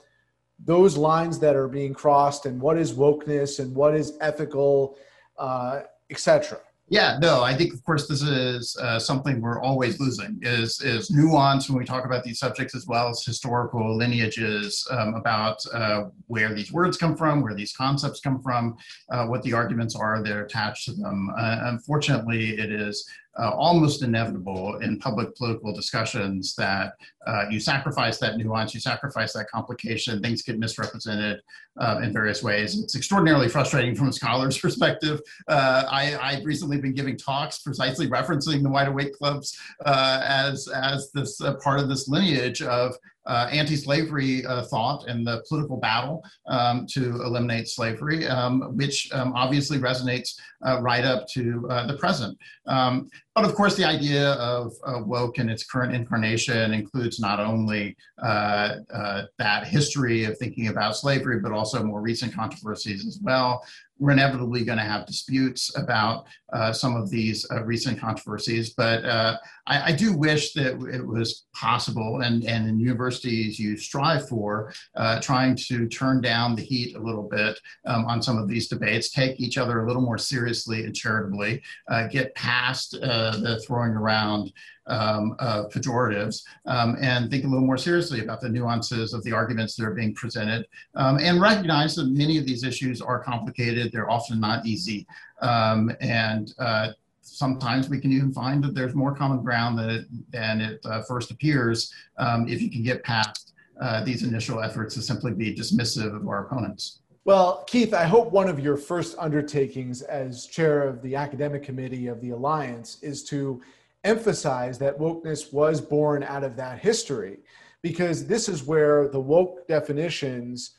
those 0.63 0.95
lines 0.97 1.39
that 1.39 1.57
are 1.57 1.67
being 1.67 1.93
crossed 1.93 2.45
and 2.45 2.59
what 2.59 2.77
is 2.77 2.93
wokeness 2.93 3.59
and 3.59 3.75
what 3.75 3.95
is 3.95 4.17
ethical, 4.21 4.97
uh, 5.37 5.81
etc. 6.09 6.59
Yeah, 6.91 7.19
no, 7.21 7.43
I 7.43 7.53
think 7.53 7.71
of 7.71 7.83
course 7.83 8.07
this 8.07 8.23
is 8.23 8.75
uh, 8.77 8.97
something 8.97 9.41
we're 9.41 9.61
always 9.61 9.99
losing 9.99 10.39
is 10.41 10.81
is 10.81 11.11
nuance 11.11 11.69
when 11.69 11.77
we 11.77 11.85
talk 11.85 12.03
about 12.03 12.23
these 12.23 12.39
subjects 12.39 12.73
as 12.75 12.87
well 12.87 13.09
as 13.09 13.23
historical 13.23 13.95
lineages 13.95 14.87
um, 14.89 15.13
about 15.13 15.63
uh, 15.71 16.05
where 16.25 16.51
these 16.55 16.73
words 16.73 16.97
come 16.97 17.15
from, 17.15 17.43
where 17.43 17.53
these 17.53 17.73
concepts 17.73 18.19
come 18.21 18.41
from, 18.41 18.75
uh, 19.11 19.27
what 19.27 19.43
the 19.43 19.53
arguments 19.53 19.95
are 19.95 20.23
that 20.23 20.31
are 20.31 20.45
attached 20.45 20.85
to 20.85 20.93
them. 20.93 21.29
Uh, 21.37 21.59
unfortunately, 21.65 22.57
it 22.57 22.71
is 22.71 23.07
uh, 23.39 23.51
almost 23.51 24.03
inevitable 24.03 24.77
in 24.77 24.99
public 24.99 25.35
political 25.35 25.73
discussions 25.73 26.55
that 26.55 26.93
uh, 27.25 27.45
you 27.49 27.59
sacrifice 27.59 28.17
that 28.17 28.37
nuance, 28.37 28.73
you 28.73 28.79
sacrifice 28.79 29.33
that 29.33 29.47
complication, 29.49 30.21
things 30.21 30.41
get 30.41 30.59
misrepresented 30.59 31.41
uh, 31.79 31.99
in 32.03 32.11
various 32.11 32.43
ways. 32.43 32.81
It's 32.81 32.95
extraordinarily 32.95 33.47
frustrating 33.47 33.95
from 33.95 34.09
a 34.09 34.13
scholar's 34.13 34.57
perspective. 34.65 35.21
Uh, 35.47 35.85
I, 35.89 36.33
have 36.33 36.45
recently 36.45 36.79
been 36.79 36.93
giving 36.93 37.17
talks 37.17 37.59
precisely 37.59 38.07
referencing 38.07 38.63
the 38.63 38.69
Wide 38.69 38.87
Awake 38.87 39.13
Clubs 39.13 39.57
uh, 39.85 40.21
as, 40.23 40.67
as 40.67 41.11
this 41.11 41.39
uh, 41.41 41.55
part 41.55 41.79
of 41.79 41.87
this 41.87 42.07
lineage 42.07 42.61
of 42.61 42.95
uh, 43.29 43.47
anti-slavery 43.51 44.45
uh, 44.45 44.63
thought 44.63 45.07
and 45.07 45.25
the 45.25 45.43
political 45.47 45.77
battle 45.77 46.23
um, 46.47 46.85
to 46.87 47.21
eliminate 47.21 47.67
slavery, 47.67 48.27
um, 48.27 48.75
which 48.75 49.09
um, 49.13 49.31
obviously 49.35 49.77
resonates 49.77 50.35
uh, 50.65 50.81
right 50.81 51.05
up 51.05 51.27
to 51.27 51.67
uh, 51.69 51.85
the 51.85 51.95
present. 51.97 52.37
Um, 52.65 53.09
but 53.35 53.45
of 53.45 53.55
course, 53.55 53.75
the 53.75 53.85
idea 53.85 54.33
of 54.33 54.73
woke 55.05 55.37
in 55.37 55.47
its 55.47 55.63
current 55.63 55.95
incarnation 55.95 56.73
includes 56.73 57.19
not 57.19 57.39
only 57.39 57.95
uh, 58.21 58.75
uh, 58.93 59.23
that 59.37 59.65
history 59.65 60.25
of 60.25 60.37
thinking 60.37 60.67
about 60.67 60.97
slavery, 60.97 61.39
but 61.39 61.53
also 61.53 61.81
more 61.83 62.01
recent 62.01 62.33
controversies 62.33 63.05
as 63.07 63.19
well 63.21 63.63
we're 63.99 64.11
inevitably 64.11 64.63
going 64.63 64.77
to 64.77 64.83
have 64.83 65.05
disputes 65.05 65.75
about 65.77 66.25
uh, 66.53 66.71
some 66.71 66.95
of 66.95 67.09
these 67.09 67.45
uh, 67.51 67.63
recent 67.63 67.99
controversies. 67.99 68.71
But 68.71 69.03
uh, 69.05 69.37
I, 69.67 69.91
I, 69.91 69.91
do 69.91 70.13
wish 70.13 70.53
that 70.53 70.81
it 70.91 71.05
was 71.05 71.45
possible, 71.53 72.21
and, 72.21 72.43
and 72.45 72.67
in 72.67 72.79
universities 72.79 73.59
you 73.59 73.77
strive 73.77 74.27
for, 74.27 74.73
uh, 74.95 75.19
trying 75.19 75.55
to 75.67 75.87
turn 75.87 76.21
down 76.21 76.55
the 76.55 76.63
heat 76.63 76.95
a 76.95 76.99
little 76.99 77.27
bit 77.29 77.59
um, 77.85 78.05
on 78.05 78.21
some 78.21 78.37
of 78.37 78.47
these 78.47 78.67
debates, 78.67 79.11
take 79.11 79.39
each 79.39 79.57
other 79.57 79.81
a 79.81 79.87
little 79.87 80.01
more 80.01 80.17
seriously 80.17 80.85
and 80.85 80.95
charitably, 80.95 81.61
uh, 81.89 82.07
get 82.07 82.33
past 82.35 82.97
uh, 83.03 83.37
the 83.37 83.59
throwing 83.67 83.91
around 83.91 84.51
um, 84.89 85.35
uh, 85.39 85.63
pejoratives 85.71 86.43
um, 86.65 86.97
and 86.99 87.29
think 87.29 87.43
a 87.45 87.47
little 87.47 87.65
more 87.65 87.77
seriously 87.77 88.21
about 88.21 88.41
the 88.41 88.49
nuances 88.49 89.13
of 89.13 89.23
the 89.23 89.31
arguments 89.31 89.75
that 89.75 89.85
are 89.85 89.93
being 89.93 90.13
presented 90.13 90.67
um, 90.95 91.17
and 91.19 91.39
recognize 91.41 91.95
that 91.95 92.07
many 92.07 92.37
of 92.37 92.45
these 92.45 92.63
issues 92.63 93.01
are 93.01 93.23
complicated. 93.23 93.91
They're 93.91 94.09
often 94.09 94.39
not 94.39 94.65
easy. 94.65 95.07
Um, 95.41 95.91
and 96.01 96.53
uh, 96.59 96.89
sometimes 97.21 97.89
we 97.89 97.99
can 97.99 98.11
even 98.11 98.33
find 98.33 98.63
that 98.63 98.75
there's 98.75 98.95
more 98.95 99.15
common 99.15 99.41
ground 99.41 99.77
than 99.77 99.89
it, 99.89 100.05
than 100.31 100.61
it 100.61 100.79
uh, 100.85 101.01
first 101.03 101.31
appears 101.31 101.93
um, 102.17 102.47
if 102.47 102.61
you 102.61 102.69
can 102.69 102.83
get 102.83 103.03
past 103.03 103.53
uh, 103.79 104.03
these 104.03 104.23
initial 104.23 104.61
efforts 104.61 104.95
to 104.95 105.01
simply 105.01 105.31
be 105.31 105.55
dismissive 105.55 106.15
of 106.15 106.27
our 106.27 106.45
opponents. 106.45 106.99
Well, 107.25 107.63
Keith, 107.67 107.93
I 107.93 108.05
hope 108.05 108.31
one 108.31 108.49
of 108.49 108.59
your 108.59 108.75
first 108.75 109.15
undertakings 109.19 110.01
as 110.01 110.47
chair 110.47 110.81
of 110.83 111.01
the 111.01 111.15
academic 111.15 111.63
committee 111.63 112.07
of 112.07 112.21
the 112.21 112.31
Alliance 112.31 112.97
is 113.01 113.23
to 113.25 113.61
emphasize 114.09 114.77
that 114.79 114.97
wokeness 114.97 115.53
was 115.53 115.81
born 115.81 116.23
out 116.23 116.43
of 116.43 116.55
that 116.55 116.79
history 116.79 117.39
because 117.81 118.27
this 118.27 118.49
is 118.49 118.63
where 118.63 119.07
the 119.07 119.19
woke 119.19 119.67
definitions 119.67 120.71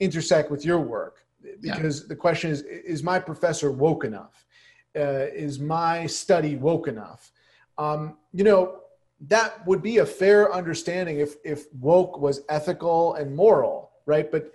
intersect 0.00 0.50
with 0.50 0.64
your 0.64 0.80
work. 0.80 1.16
Because 1.60 2.00
yeah. 2.00 2.06
the 2.08 2.16
question 2.16 2.50
is 2.50 2.62
is 2.94 3.02
my 3.02 3.18
professor 3.18 3.70
woke 3.70 4.04
enough? 4.04 4.44
Uh, 4.96 5.26
is 5.46 5.58
my 5.58 6.06
study 6.06 6.56
woke 6.56 6.88
enough? 6.88 7.30
Um, 7.76 8.16
you 8.32 8.44
know 8.44 8.80
that 9.28 9.66
would 9.66 9.82
be 9.82 9.98
a 9.98 10.06
fair 10.06 10.52
understanding 10.52 11.20
if 11.20 11.36
if 11.44 11.72
woke 11.74 12.18
was 12.18 12.42
ethical 12.48 13.14
and 13.14 13.34
moral 13.34 13.88
right? 14.08 14.32
But 14.32 14.52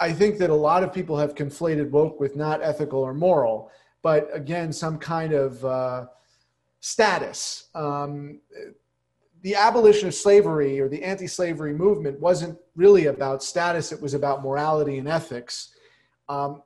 i 0.00 0.12
think 0.12 0.38
that 0.38 0.50
a 0.50 0.60
lot 0.70 0.82
of 0.82 0.92
people 0.92 1.16
have 1.16 1.34
conflated 1.34 1.90
woke 1.90 2.18
with 2.18 2.34
not 2.34 2.62
ethical 2.62 3.00
or 3.00 3.14
moral. 3.14 3.70
But 4.02 4.28
again 4.32 4.72
some 4.72 4.96
kind 4.98 5.32
of 5.32 5.64
uh, 5.64 6.06
status. 6.80 7.68
Um, 7.74 8.40
the 9.42 9.54
abolition 9.54 10.08
of 10.08 10.14
slavery 10.14 10.80
or 10.80 10.88
the 10.88 11.02
anti 11.02 11.26
slavery 11.26 11.72
movement 11.72 12.18
wasn't 12.20 12.58
really 12.74 13.06
about 13.06 13.42
status, 13.42 13.92
it 13.92 14.00
was 14.00 14.14
about 14.14 14.42
morality 14.42 14.98
and 14.98 15.08
ethics. 15.08 15.74
Um, 16.28 16.62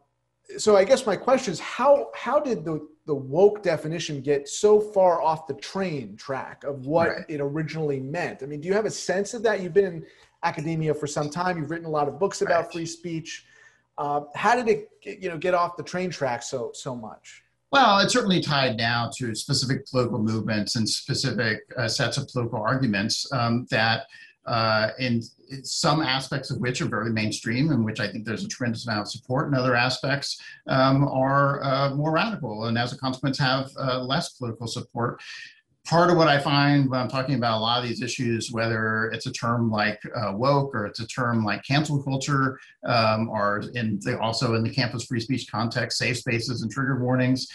so 0.58 0.76
I 0.76 0.84
guess 0.84 1.06
my 1.06 1.16
question 1.16 1.52
is 1.52 1.60
how, 1.60 2.10
how 2.14 2.40
did 2.40 2.64
the, 2.64 2.86
the 3.06 3.14
woke 3.14 3.62
definition 3.62 4.20
get 4.20 4.48
so 4.48 4.80
far 4.80 5.22
off 5.22 5.46
the 5.46 5.54
train 5.54 6.16
track 6.16 6.64
of 6.64 6.86
what 6.86 7.08
right. 7.08 7.24
it 7.28 7.40
originally 7.40 8.00
meant? 8.00 8.42
I 8.42 8.46
mean, 8.46 8.60
do 8.60 8.68
you 8.68 8.74
have 8.74 8.86
a 8.86 8.90
sense 8.90 9.34
of 9.34 9.42
that? 9.44 9.60
You've 9.60 9.74
been 9.74 9.84
in 9.84 10.06
academia 10.42 10.94
for 10.94 11.06
some 11.06 11.30
time, 11.30 11.58
you've 11.58 11.70
written 11.70 11.86
a 11.86 11.90
lot 11.90 12.08
of 12.08 12.18
books 12.18 12.42
about 12.42 12.64
right. 12.64 12.72
free 12.72 12.86
speech. 12.86 13.46
Uh, 13.98 14.22
how 14.34 14.56
did 14.56 14.68
it 14.68 14.88
you 15.20 15.28
know, 15.28 15.38
get 15.38 15.54
off 15.54 15.76
the 15.76 15.82
train 15.82 16.10
track 16.10 16.42
so, 16.42 16.70
so 16.74 16.96
much? 16.96 17.42
Well, 17.72 18.00
it's 18.00 18.12
certainly 18.12 18.40
tied 18.40 18.76
now 18.76 19.10
to 19.16 19.34
specific 19.34 19.86
political 19.86 20.18
movements 20.18 20.76
and 20.76 20.86
specific 20.86 21.60
uh, 21.78 21.88
sets 21.88 22.18
of 22.18 22.28
political 22.28 22.60
arguments 22.60 23.26
um, 23.32 23.66
that, 23.70 24.08
uh, 24.44 24.90
in 24.98 25.22
some 25.62 26.02
aspects 26.02 26.50
of 26.50 26.58
which 26.58 26.82
are 26.82 26.88
very 26.88 27.10
mainstream, 27.10 27.72
in 27.72 27.82
which 27.82 27.98
I 27.98 28.08
think 28.08 28.26
there's 28.26 28.44
a 28.44 28.48
tremendous 28.48 28.86
amount 28.86 29.06
of 29.06 29.10
support, 29.10 29.46
and 29.46 29.56
other 29.56 29.74
aspects 29.74 30.38
um, 30.66 31.08
are 31.08 31.64
uh, 31.64 31.94
more 31.94 32.12
radical, 32.12 32.66
and 32.66 32.76
as 32.76 32.92
a 32.92 32.98
consequence, 32.98 33.38
have 33.38 33.70
uh, 33.78 34.00
less 34.00 34.34
political 34.34 34.66
support 34.66 35.22
part 35.84 36.10
of 36.10 36.16
what 36.16 36.28
I 36.28 36.38
find 36.38 36.88
when 36.88 37.00
I'm 37.00 37.08
talking 37.08 37.34
about 37.34 37.58
a 37.58 37.60
lot 37.60 37.82
of 37.82 37.88
these 37.88 38.02
issues, 38.02 38.52
whether 38.52 39.10
it's 39.12 39.26
a 39.26 39.32
term 39.32 39.70
like 39.70 40.00
uh, 40.14 40.32
woke 40.34 40.74
or 40.74 40.86
it's 40.86 41.00
a 41.00 41.06
term 41.06 41.44
like 41.44 41.64
cancel 41.64 42.02
culture, 42.02 42.58
um, 42.84 43.28
or 43.28 43.64
in 43.74 43.98
the, 44.00 44.18
also 44.20 44.54
in 44.54 44.62
the 44.62 44.70
campus 44.70 45.04
free 45.04 45.20
speech 45.20 45.50
context, 45.50 45.98
safe 45.98 46.18
spaces 46.18 46.62
and 46.62 46.70
trigger 46.70 47.02
warnings, 47.02 47.48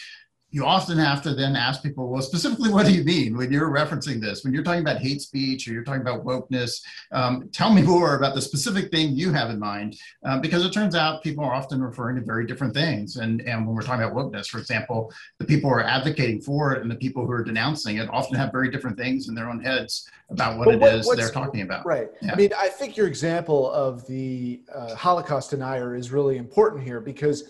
you 0.57 0.65
often 0.65 0.97
have 0.97 1.21
to 1.21 1.35
then 1.35 1.55
ask 1.55 1.83
people, 1.83 2.09
well, 2.09 2.21
specifically, 2.23 2.71
what 2.71 2.87
do 2.87 2.91
you 2.91 3.03
mean 3.03 3.37
when 3.37 3.51
you're 3.51 3.69
referencing 3.69 4.19
this? 4.19 4.43
When 4.43 4.55
you're 4.55 4.63
talking 4.63 4.81
about 4.81 4.97
hate 4.97 5.21
speech 5.21 5.67
or 5.67 5.71
you're 5.71 5.83
talking 5.83 6.01
about 6.01 6.25
wokeness, 6.25 6.81
um, 7.11 7.47
tell 7.53 7.71
me 7.71 7.81
more 7.93 8.17
about 8.17 8.33
the 8.33 8.41
specific 8.41 8.89
thing 8.89 9.15
you 9.15 9.31
have 9.31 9.51
in 9.51 9.59
mind, 9.59 9.99
um, 10.23 10.41
because 10.41 10.65
it 10.65 10.73
turns 10.73 10.95
out 10.95 11.21
people 11.21 11.43
are 11.43 11.53
often 11.53 11.79
referring 11.79 12.15
to 12.15 12.23
very 12.23 12.47
different 12.47 12.73
things. 12.73 13.17
And, 13.17 13.41
and 13.41 13.67
when 13.67 13.75
we're 13.75 13.83
talking 13.83 14.03
about 14.03 14.15
wokeness, 14.15 14.47
for 14.47 14.57
example, 14.57 15.13
the 15.37 15.45
people 15.45 15.69
who 15.69 15.75
are 15.75 15.83
advocating 15.83 16.41
for 16.41 16.73
it 16.73 16.81
and 16.81 16.89
the 16.89 16.95
people 16.95 17.23
who 17.23 17.33
are 17.33 17.43
denouncing 17.43 17.97
it 17.97 18.09
often 18.09 18.35
have 18.35 18.51
very 18.51 18.71
different 18.71 18.97
things 18.97 19.29
in 19.29 19.35
their 19.35 19.51
own 19.51 19.63
heads 19.63 20.09
about 20.31 20.57
what, 20.57 20.65
what 20.65 20.81
it 20.81 20.81
is 20.81 21.07
they're 21.15 21.29
talking 21.29 21.61
about. 21.61 21.85
Right. 21.85 22.09
Yeah. 22.19 22.33
I 22.33 22.35
mean, 22.35 22.49
I 22.57 22.67
think 22.67 22.97
your 22.97 23.05
example 23.05 23.71
of 23.71 24.07
the 24.07 24.61
uh, 24.73 24.95
Holocaust 24.95 25.51
denier 25.51 25.95
is 25.95 26.11
really 26.11 26.37
important 26.37 26.83
here 26.83 26.99
because 26.99 27.43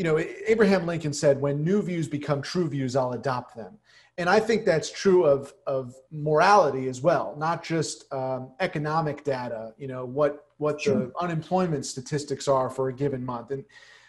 you 0.00 0.04
know, 0.04 0.18
Abraham 0.46 0.86
Lincoln 0.86 1.12
said, 1.12 1.38
when 1.38 1.62
new 1.62 1.82
views 1.82 2.08
become 2.08 2.40
true 2.40 2.66
views, 2.66 2.96
I'll 2.96 3.12
adopt 3.12 3.54
them. 3.54 3.76
And 4.16 4.30
I 4.30 4.40
think 4.40 4.64
that's 4.64 4.90
true 4.90 5.26
of, 5.26 5.52
of 5.66 5.94
morality 6.10 6.88
as 6.88 7.02
well, 7.02 7.36
not 7.36 7.62
just 7.62 8.10
um, 8.10 8.48
economic 8.60 9.24
data, 9.24 9.74
you 9.76 9.88
know, 9.88 10.06
what, 10.06 10.46
what 10.56 10.80
sure. 10.80 10.94
the 10.94 11.12
unemployment 11.20 11.84
statistics 11.84 12.48
are 12.48 12.70
for 12.70 12.88
a 12.88 12.94
given 12.94 13.22
month. 13.22 13.50
And 13.50 13.62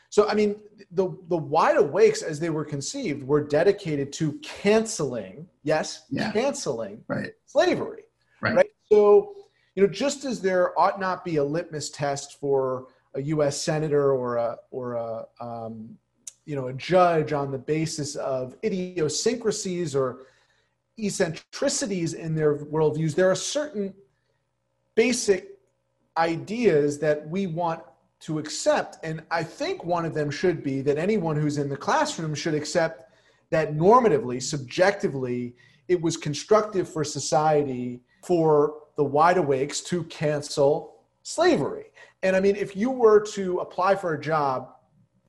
so, 0.09 0.29
I 0.29 0.33
mean, 0.33 0.55
the, 0.91 1.09
the 1.27 1.35
wide 1.35 1.75
awakes 1.75 2.21
as 2.21 2.39
they 2.39 2.49
were 2.49 2.63
conceived 2.63 3.21
were 3.27 3.43
dedicated 3.45 4.13
to 4.13 4.39
canceling, 4.41 5.45
yes, 5.63 6.05
yeah. 6.09 6.31
canceling 6.31 7.03
right. 7.09 7.33
slavery. 7.47 8.03
Right. 8.39 8.55
right. 8.55 8.69
So, 8.89 9.33
you 9.75 9.83
know, 9.83 9.89
just 9.89 10.23
as 10.23 10.39
there 10.39 10.71
ought 10.79 11.01
not 11.01 11.25
be 11.25 11.35
a 11.35 11.43
litmus 11.43 11.89
test 11.89 12.39
for 12.39 12.87
a 13.13 13.21
U.S. 13.21 13.61
senator 13.61 14.13
or 14.13 14.37
a 14.37 14.57
or 14.71 14.93
a 14.93 15.25
um, 15.39 15.97
you 16.45 16.55
know 16.55 16.67
a 16.67 16.73
judge 16.73 17.33
on 17.33 17.51
the 17.51 17.57
basis 17.57 18.15
of 18.15 18.55
idiosyncrasies 18.63 19.95
or 19.95 20.19
eccentricities 20.97 22.13
in 22.13 22.35
their 22.35 22.57
worldviews. 22.57 23.15
There 23.15 23.29
are 23.29 23.35
certain 23.35 23.93
basic 24.95 25.57
ideas 26.17 26.99
that 26.99 27.27
we 27.27 27.47
want 27.47 27.81
to 28.21 28.37
accept, 28.37 29.03
and 29.03 29.23
I 29.31 29.43
think 29.43 29.83
one 29.83 30.05
of 30.05 30.13
them 30.13 30.29
should 30.29 30.63
be 30.63 30.81
that 30.81 30.97
anyone 30.97 31.35
who's 31.35 31.57
in 31.57 31.69
the 31.69 31.77
classroom 31.77 32.35
should 32.35 32.53
accept 32.53 33.11
that 33.49 33.75
normatively, 33.75 34.41
subjectively, 34.41 35.55
it 35.87 36.01
was 36.01 36.17
constructive 36.17 36.87
for 36.87 37.03
society 37.03 38.01
for 38.23 38.75
the 38.95 39.03
wide 39.03 39.37
awakes 39.37 39.81
to 39.81 40.03
cancel 40.05 40.90
slavery 41.23 41.91
and 42.23 42.35
I 42.35 42.39
mean, 42.39 42.55
if 42.55 42.75
you 42.75 42.91
were 42.91 43.19
to 43.27 43.59
apply 43.59 43.95
for 43.95 44.13
a 44.13 44.21
job, 44.21 44.73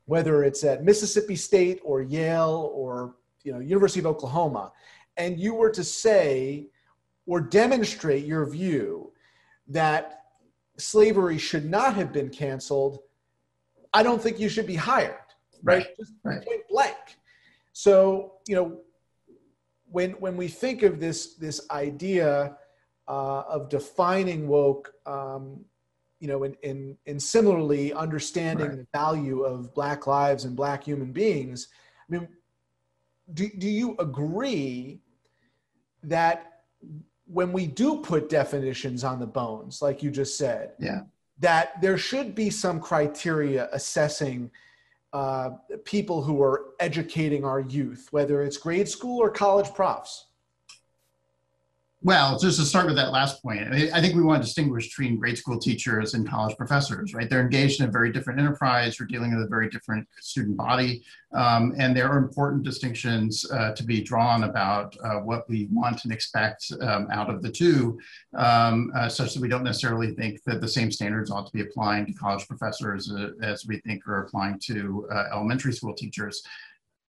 whether 0.04 0.44
it's 0.44 0.62
at 0.64 0.84
Mississippi 0.84 1.36
State 1.36 1.80
or 1.84 2.02
Yale 2.02 2.70
or 2.74 3.16
you 3.44 3.52
know 3.52 3.60
University 3.60 4.00
of 4.00 4.06
Oklahoma, 4.06 4.72
and 5.16 5.38
you 5.38 5.54
were 5.54 5.70
to 5.70 5.84
say 5.84 6.68
or 7.26 7.40
demonstrate 7.40 8.26
your 8.26 8.48
view 8.48 9.12
that 9.68 10.24
slavery 10.76 11.38
should 11.38 11.64
not 11.64 11.94
have 11.94 12.12
been 12.12 12.28
canceled, 12.28 12.98
I 13.92 14.02
don't 14.02 14.20
think 14.20 14.40
you 14.40 14.48
should 14.48 14.66
be 14.66 14.74
hired, 14.74 15.14
right? 15.62 15.86
right. 15.86 15.96
Just 15.98 16.12
right. 16.24 16.44
point 16.44 16.62
blank. 16.68 16.96
So, 17.72 18.34
you 18.46 18.56
know, 18.56 18.80
when 19.86 20.10
when 20.12 20.36
we 20.36 20.48
think 20.48 20.82
of 20.82 21.00
this 21.00 21.36
this 21.36 21.66
idea 21.70 22.58
uh, 23.08 23.42
of 23.48 23.70
defining 23.70 24.46
woke, 24.46 24.92
um, 25.06 25.64
you 26.22 26.28
know, 26.28 26.44
in, 26.44 26.56
in, 26.62 26.96
in 27.06 27.18
similarly 27.18 27.92
understanding 27.92 28.68
right. 28.68 28.76
the 28.76 28.86
value 28.94 29.42
of 29.42 29.74
Black 29.74 30.06
lives 30.06 30.44
and 30.44 30.54
Black 30.54 30.84
human 30.84 31.10
beings, 31.10 31.66
I 32.08 32.12
mean, 32.12 32.28
do, 33.34 33.50
do 33.58 33.68
you 33.68 33.96
agree 33.98 35.00
that 36.04 36.60
when 37.26 37.52
we 37.52 37.66
do 37.66 37.98
put 38.02 38.28
definitions 38.28 39.02
on 39.02 39.18
the 39.18 39.26
bones, 39.26 39.82
like 39.82 40.00
you 40.00 40.12
just 40.12 40.38
said, 40.38 40.74
yeah, 40.78 41.00
that 41.40 41.80
there 41.82 41.98
should 41.98 42.36
be 42.36 42.50
some 42.50 42.78
criteria 42.78 43.68
assessing 43.72 44.48
uh, 45.12 45.50
people 45.84 46.22
who 46.22 46.40
are 46.40 46.66
educating 46.78 47.44
our 47.44 47.58
youth, 47.58 48.06
whether 48.12 48.44
it's 48.44 48.56
grade 48.56 48.88
school 48.88 49.20
or 49.20 49.28
college 49.28 49.74
profs? 49.74 50.26
Well, 52.04 52.36
just 52.36 52.58
to 52.58 52.64
start 52.64 52.86
with 52.86 52.96
that 52.96 53.12
last 53.12 53.40
point, 53.44 53.72
I 53.72 54.00
think 54.00 54.16
we 54.16 54.22
want 54.22 54.42
to 54.42 54.46
distinguish 54.46 54.88
between 54.88 55.20
grade 55.20 55.38
school 55.38 55.56
teachers 55.56 56.14
and 56.14 56.28
college 56.28 56.56
professors, 56.56 57.14
right? 57.14 57.30
They're 57.30 57.42
engaged 57.42 57.80
in 57.80 57.88
a 57.88 57.92
very 57.92 58.10
different 58.10 58.40
enterprise. 58.40 58.98
We're 58.98 59.06
dealing 59.06 59.32
with 59.36 59.44
a 59.44 59.48
very 59.48 59.70
different 59.70 60.08
student 60.20 60.56
body. 60.56 61.04
Um, 61.32 61.74
and 61.78 61.96
there 61.96 62.08
are 62.10 62.18
important 62.18 62.64
distinctions 62.64 63.48
uh, 63.52 63.72
to 63.74 63.84
be 63.84 64.02
drawn 64.02 64.42
about 64.42 64.96
uh, 65.04 65.20
what 65.20 65.48
we 65.48 65.68
want 65.70 66.02
and 66.02 66.12
expect 66.12 66.72
um, 66.80 67.06
out 67.12 67.30
of 67.30 67.40
the 67.40 67.52
two, 67.52 68.00
um, 68.34 68.90
uh, 68.96 69.08
such 69.08 69.34
that 69.34 69.40
we 69.40 69.48
don't 69.48 69.62
necessarily 69.62 70.12
think 70.12 70.42
that 70.44 70.60
the 70.60 70.68
same 70.68 70.90
standards 70.90 71.30
ought 71.30 71.46
to 71.46 71.52
be 71.52 71.60
applying 71.60 72.04
to 72.06 72.12
college 72.14 72.48
professors 72.48 73.12
uh, 73.12 73.28
as 73.42 73.64
we 73.64 73.78
think 73.78 74.08
are 74.08 74.24
applying 74.24 74.58
to 74.58 75.06
uh, 75.12 75.28
elementary 75.32 75.72
school 75.72 75.94
teachers 75.94 76.42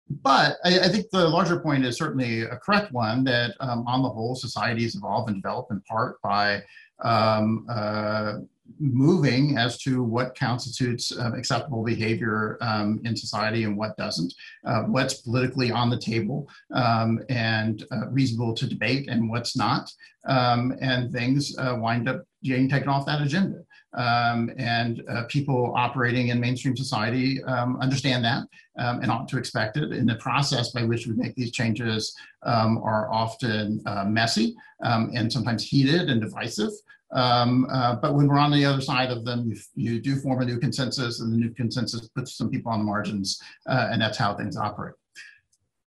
but 0.09 0.59
I, 0.65 0.81
I, 0.81 0.89
think 0.89 1.07
the 1.11 1.29
larger 1.29 1.61
point 1.61 1.85
is 1.85 1.97
certainly 1.97 2.43
a 2.43 2.57
correct 2.57 2.93
one 2.93 3.25
that 3.25 3.55
um, 3.61 3.85
on 3.87 4.03
the 4.03 4.09
whole 4.09 4.35
societies 4.35 4.95
evolve 4.95 5.29
and 5.29 5.43
develop 5.43 5.69
in 5.71 5.81
part 5.83 6.21
by 6.23 6.63
um, 7.03 7.67
uh, 7.69 8.35
moving 8.79 9.59
as 9.59 9.79
to 9.79 10.03
what 10.03 10.37
constitutes 10.37 11.17
uh, 11.17 11.33
acceptable 11.35 11.83
behavior 11.83 12.59
um, 12.61 13.01
in 13.05 13.17
society 13.17 13.65
and 13.65 13.77
what 13.77 13.97
doesn't, 13.97 14.33
uh, 14.65 14.83
what's 14.83 15.15
politically 15.15 15.71
on 15.71 15.91
the 15.91 15.99
table 15.99 16.49
um, 16.73 17.21
and 17.29 17.85
uh, 17.93 18.09
reasonable 18.09 18.55
to 18.55 18.67
debate 18.67 19.09
and 19.09 19.29
what's 19.29 19.57
not, 19.57 19.91
um, 20.27 20.75
and 20.81 21.13
things 21.13 21.57
uh, 21.59 21.77
wind 21.79 22.09
up 22.09 22.25
getting 22.43 22.69
taken 22.69 22.89
off 22.89 23.07
that 23.07 23.23
agenda. 23.23 23.63
Um, 23.95 24.51
and 24.57 25.03
uh, 25.09 25.25
people 25.29 25.75
operating 25.77 26.29
in 26.29 26.41
mainstream 26.41 26.77
society 26.77 27.43
um, 27.45 27.77
understand 27.81 28.25
that 28.25 28.45
um, 28.79 29.01
and 29.01 29.11
ought 29.11 29.29
to 29.29 29.39
expect 29.39 29.77
it. 29.77 29.93
And 29.93 30.09
the 30.09 30.17
process 30.17 30.71
by 30.71 30.85
which 30.85 31.07
we 31.07 31.15
make 31.15 31.35
these 31.35 31.53
changes 31.53 32.15
um, 32.43 32.79
are 32.79 33.13
often 33.13 33.83
uh, 33.87 34.05
messy 34.05 34.55
um, 34.83 35.11
and 35.15 35.33
sometimes 35.33 35.65
heated 35.65 36.11
and 36.11 36.21
divisive. 36.21 36.71
Um, 37.13 37.67
uh, 37.71 37.97
but 37.97 38.15
when 38.15 38.27
we're 38.27 38.39
on 38.39 38.51
the 38.51 38.65
other 38.65 38.81
side 38.81 39.11
of 39.11 39.25
them, 39.25 39.47
you, 39.47 39.57
you, 39.75 40.01
do 40.01 40.17
form 40.17 40.41
a 40.41 40.47
new 40.47 40.59
consensus, 40.59 41.21
and 41.21 41.31
the 41.31 41.37
new 41.37 41.51
consensus 41.51 42.09
puts 42.09 42.35
some 42.35 42.49
people 42.49 42.73
on 42.73 42.79
the 42.79 42.87
margins, 42.87 43.39
uh, 43.69 43.89
and 43.93 44.01
that's 44.01 44.17
how 44.17 44.35
things 44.35 44.57
operate. 44.57 44.95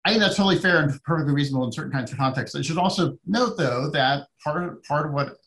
I 0.06 0.12
think 0.12 0.22
that's 0.22 0.36
totally 0.36 0.60
fair 0.60 0.78
and 0.78 1.04
perfectly 1.04 1.34
reasonable 1.34 1.66
in 1.66 1.72
certain 1.72 1.92
kinds 1.92 2.12
of 2.12 2.20
contexts. 2.20 2.56
I 2.56 2.62
should 2.62 2.78
also 2.78 3.18
note, 3.26 3.58
though, 3.58 3.90
that 3.90 4.28
part 4.44 4.84
part 4.84 5.08
of 5.08 5.13
what 5.13 5.38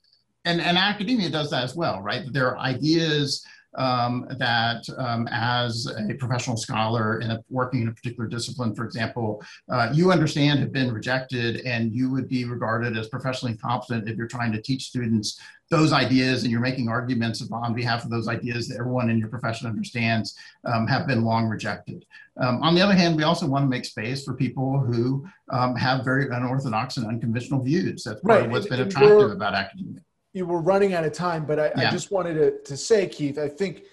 and, 0.45 0.61
and 0.61 0.79
academia 0.79 1.31
does 1.31 1.51
that 1.51 1.65
as 1.65 1.77
well, 1.77 2.01
right? 2.01 2.25
There 2.33 2.49
are 2.49 2.59
ideas 2.59 3.45
um, 3.75 4.27
that 4.39 4.85
um, 4.99 5.29
as 5.31 5.87
a 6.09 6.15
professional 6.15 6.57
scholar 6.57 7.21
in 7.21 7.31
a, 7.31 7.43
working 7.49 7.83
in 7.83 7.89
a 7.89 7.93
particular 7.93 8.29
discipline, 8.29 8.75
for 8.75 8.85
example, 8.85 9.43
uh, 9.71 9.91
you 9.93 10.13
understand 10.13 10.61
have 10.61 10.73
been 10.73 10.93
rejected 10.93 11.61
and 11.65 11.93
you 11.95 12.11
would 12.11 12.29
be 12.29 12.45
regarded 12.45 12.97
as 12.97 13.09
professionally 13.09 13.57
competent 13.57 14.09
if 14.09 14.17
you're 14.17 14.27
trying 14.27 14.53
to 14.53 14.61
teach 14.61 14.87
students 14.87 15.41
those 15.71 15.93
ideas 15.93 16.43
and 16.43 16.51
you're 16.51 16.61
making 16.61 16.89
arguments 16.89 17.47
on 17.53 17.75
behalf 17.75 18.03
of 18.05 18.11
those 18.11 18.27
ideas 18.27 18.67
that 18.67 18.79
everyone 18.79 19.09
in 19.09 19.19
your 19.19 19.29
profession 19.29 19.69
understands 19.69 20.37
um, 20.65 20.87
have 20.87 21.07
been 21.07 21.23
long 21.23 21.47
rejected. 21.47 22.05
Um, 22.39 22.61
on 22.63 22.75
the 22.75 22.81
other 22.81 22.95
hand, 22.95 23.17
we 23.17 23.23
also 23.23 23.47
want 23.47 23.63
to 23.63 23.69
make 23.69 23.85
space 23.85 24.25
for 24.25 24.35
people 24.35 24.81
who 24.81 25.25
um, 25.51 25.77
have 25.77 26.05
very 26.05 26.29
unorthodox 26.29 26.97
and 26.97 27.07
unconventional 27.07 27.63
views. 27.63 28.03
That's 28.03 28.21
part 28.21 28.41
right. 28.41 28.47
of 28.47 28.51
what's 28.51 28.67
been 28.67 28.81
attractive 28.81 29.31
about 29.31 29.55
academia 29.55 30.01
you 30.33 30.47
were 30.47 30.61
running 30.61 30.95
out 30.95 31.05
of 31.05 31.13
time, 31.13 31.45
but 31.45 31.59
I, 31.59 31.73
yeah. 31.77 31.89
I 31.89 31.91
just 31.91 32.11
wanted 32.11 32.35
to, 32.35 32.63
to 32.63 32.77
say, 32.77 33.07
Keith, 33.09 33.39
I 33.39 33.49
think 33.49 33.85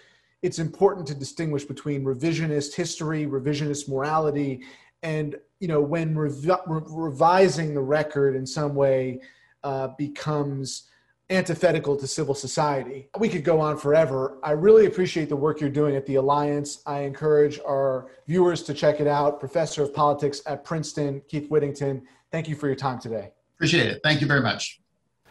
it's 0.41 0.59
important 0.59 1.07
to 1.07 1.15
distinguish 1.15 1.65
between 1.65 2.03
revisionist 2.03 2.75
history, 2.75 3.25
revisionist 3.25 3.89
morality, 3.89 4.61
and 5.03 5.35
you 5.59 5.67
know 5.67 5.81
when 5.81 6.15
revi- 6.15 6.61
re- 6.67 6.81
revising 6.85 7.73
the 7.73 7.81
record 7.81 8.35
in 8.35 8.45
some 8.45 8.75
way 8.75 9.19
uh, 9.63 9.89
becomes 9.97 10.89
antithetical 11.29 11.97
to 11.97 12.07
civil 12.07 12.33
society. 12.33 13.09
We 13.19 13.27
could 13.27 13.43
go 13.43 13.59
on 13.59 13.77
forever. 13.77 14.37
I 14.43 14.51
really 14.51 14.85
appreciate 14.85 15.27
the 15.27 15.35
work 15.35 15.59
you're 15.59 15.69
doing 15.69 15.95
at 15.95 16.05
the 16.05 16.15
Alliance. 16.15 16.81
I 16.85 17.01
encourage 17.01 17.59
our 17.67 18.11
viewers 18.27 18.63
to 18.63 18.73
check 18.73 19.01
it 19.01 19.07
out. 19.07 19.39
Professor 19.39 19.83
of 19.83 19.93
Politics 19.93 20.41
at 20.45 20.63
Princeton, 20.63 21.21
Keith 21.27 21.49
Whittington. 21.49 22.03
Thank 22.31 22.47
you 22.47 22.55
for 22.55 22.67
your 22.67 22.77
time 22.77 22.99
today. 22.99 23.31
Appreciate 23.55 23.87
it. 23.87 23.99
Thank 24.03 24.21
you 24.21 24.27
very 24.27 24.41
much. 24.41 24.79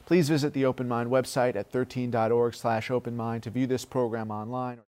Please 0.07 0.29
visit 0.29 0.53
the 0.53 0.65
Open 0.65 0.87
Mind 0.87 1.11
website 1.11 1.57
at 1.57 1.73
13.org 1.73 2.55
slash 2.55 2.91
openmind 2.91 3.43
to 3.43 3.51
view 3.51 3.67
this 3.67 3.85
program 3.85 4.31
online. 4.31 4.79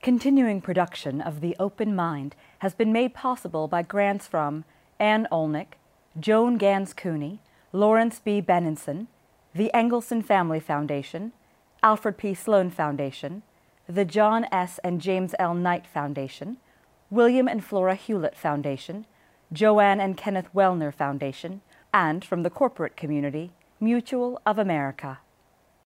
Continuing 0.00 0.60
production 0.60 1.20
of 1.20 1.40
The 1.40 1.56
Open 1.58 1.96
Mind 1.96 2.36
has 2.60 2.72
been 2.74 2.92
made 2.92 3.14
possible 3.14 3.66
by 3.66 3.82
grants 3.82 4.28
from 4.28 4.64
Ann 5.00 5.26
Olnick, 5.32 5.78
Joan 6.18 6.58
Gans 6.58 6.92
Cooney, 6.92 7.40
Lawrence 7.72 8.20
B. 8.20 8.42
Benenson, 8.42 9.06
the 9.54 9.70
Engelson 9.72 10.22
Family 10.22 10.60
Foundation, 10.60 11.32
Alfred 11.82 12.18
P. 12.18 12.34
Sloan 12.34 12.70
Foundation, 12.70 13.42
the 13.88 14.04
John 14.04 14.46
S. 14.52 14.78
and 14.84 15.00
James 15.00 15.34
L. 15.38 15.54
Knight 15.54 15.86
Foundation, 15.86 16.58
William 17.08 17.48
and 17.48 17.64
Flora 17.64 17.94
Hewlett 17.94 18.36
Foundation, 18.36 19.06
Joanne 19.52 20.00
and 20.00 20.16
Kenneth 20.16 20.52
Wellner 20.54 20.92
Foundation, 20.92 21.62
and 21.92 22.24
from 22.24 22.42
the 22.42 22.50
corporate 22.50 22.96
community, 22.96 23.52
Mutual 23.80 24.40
of 24.44 24.58
America. 24.58 25.20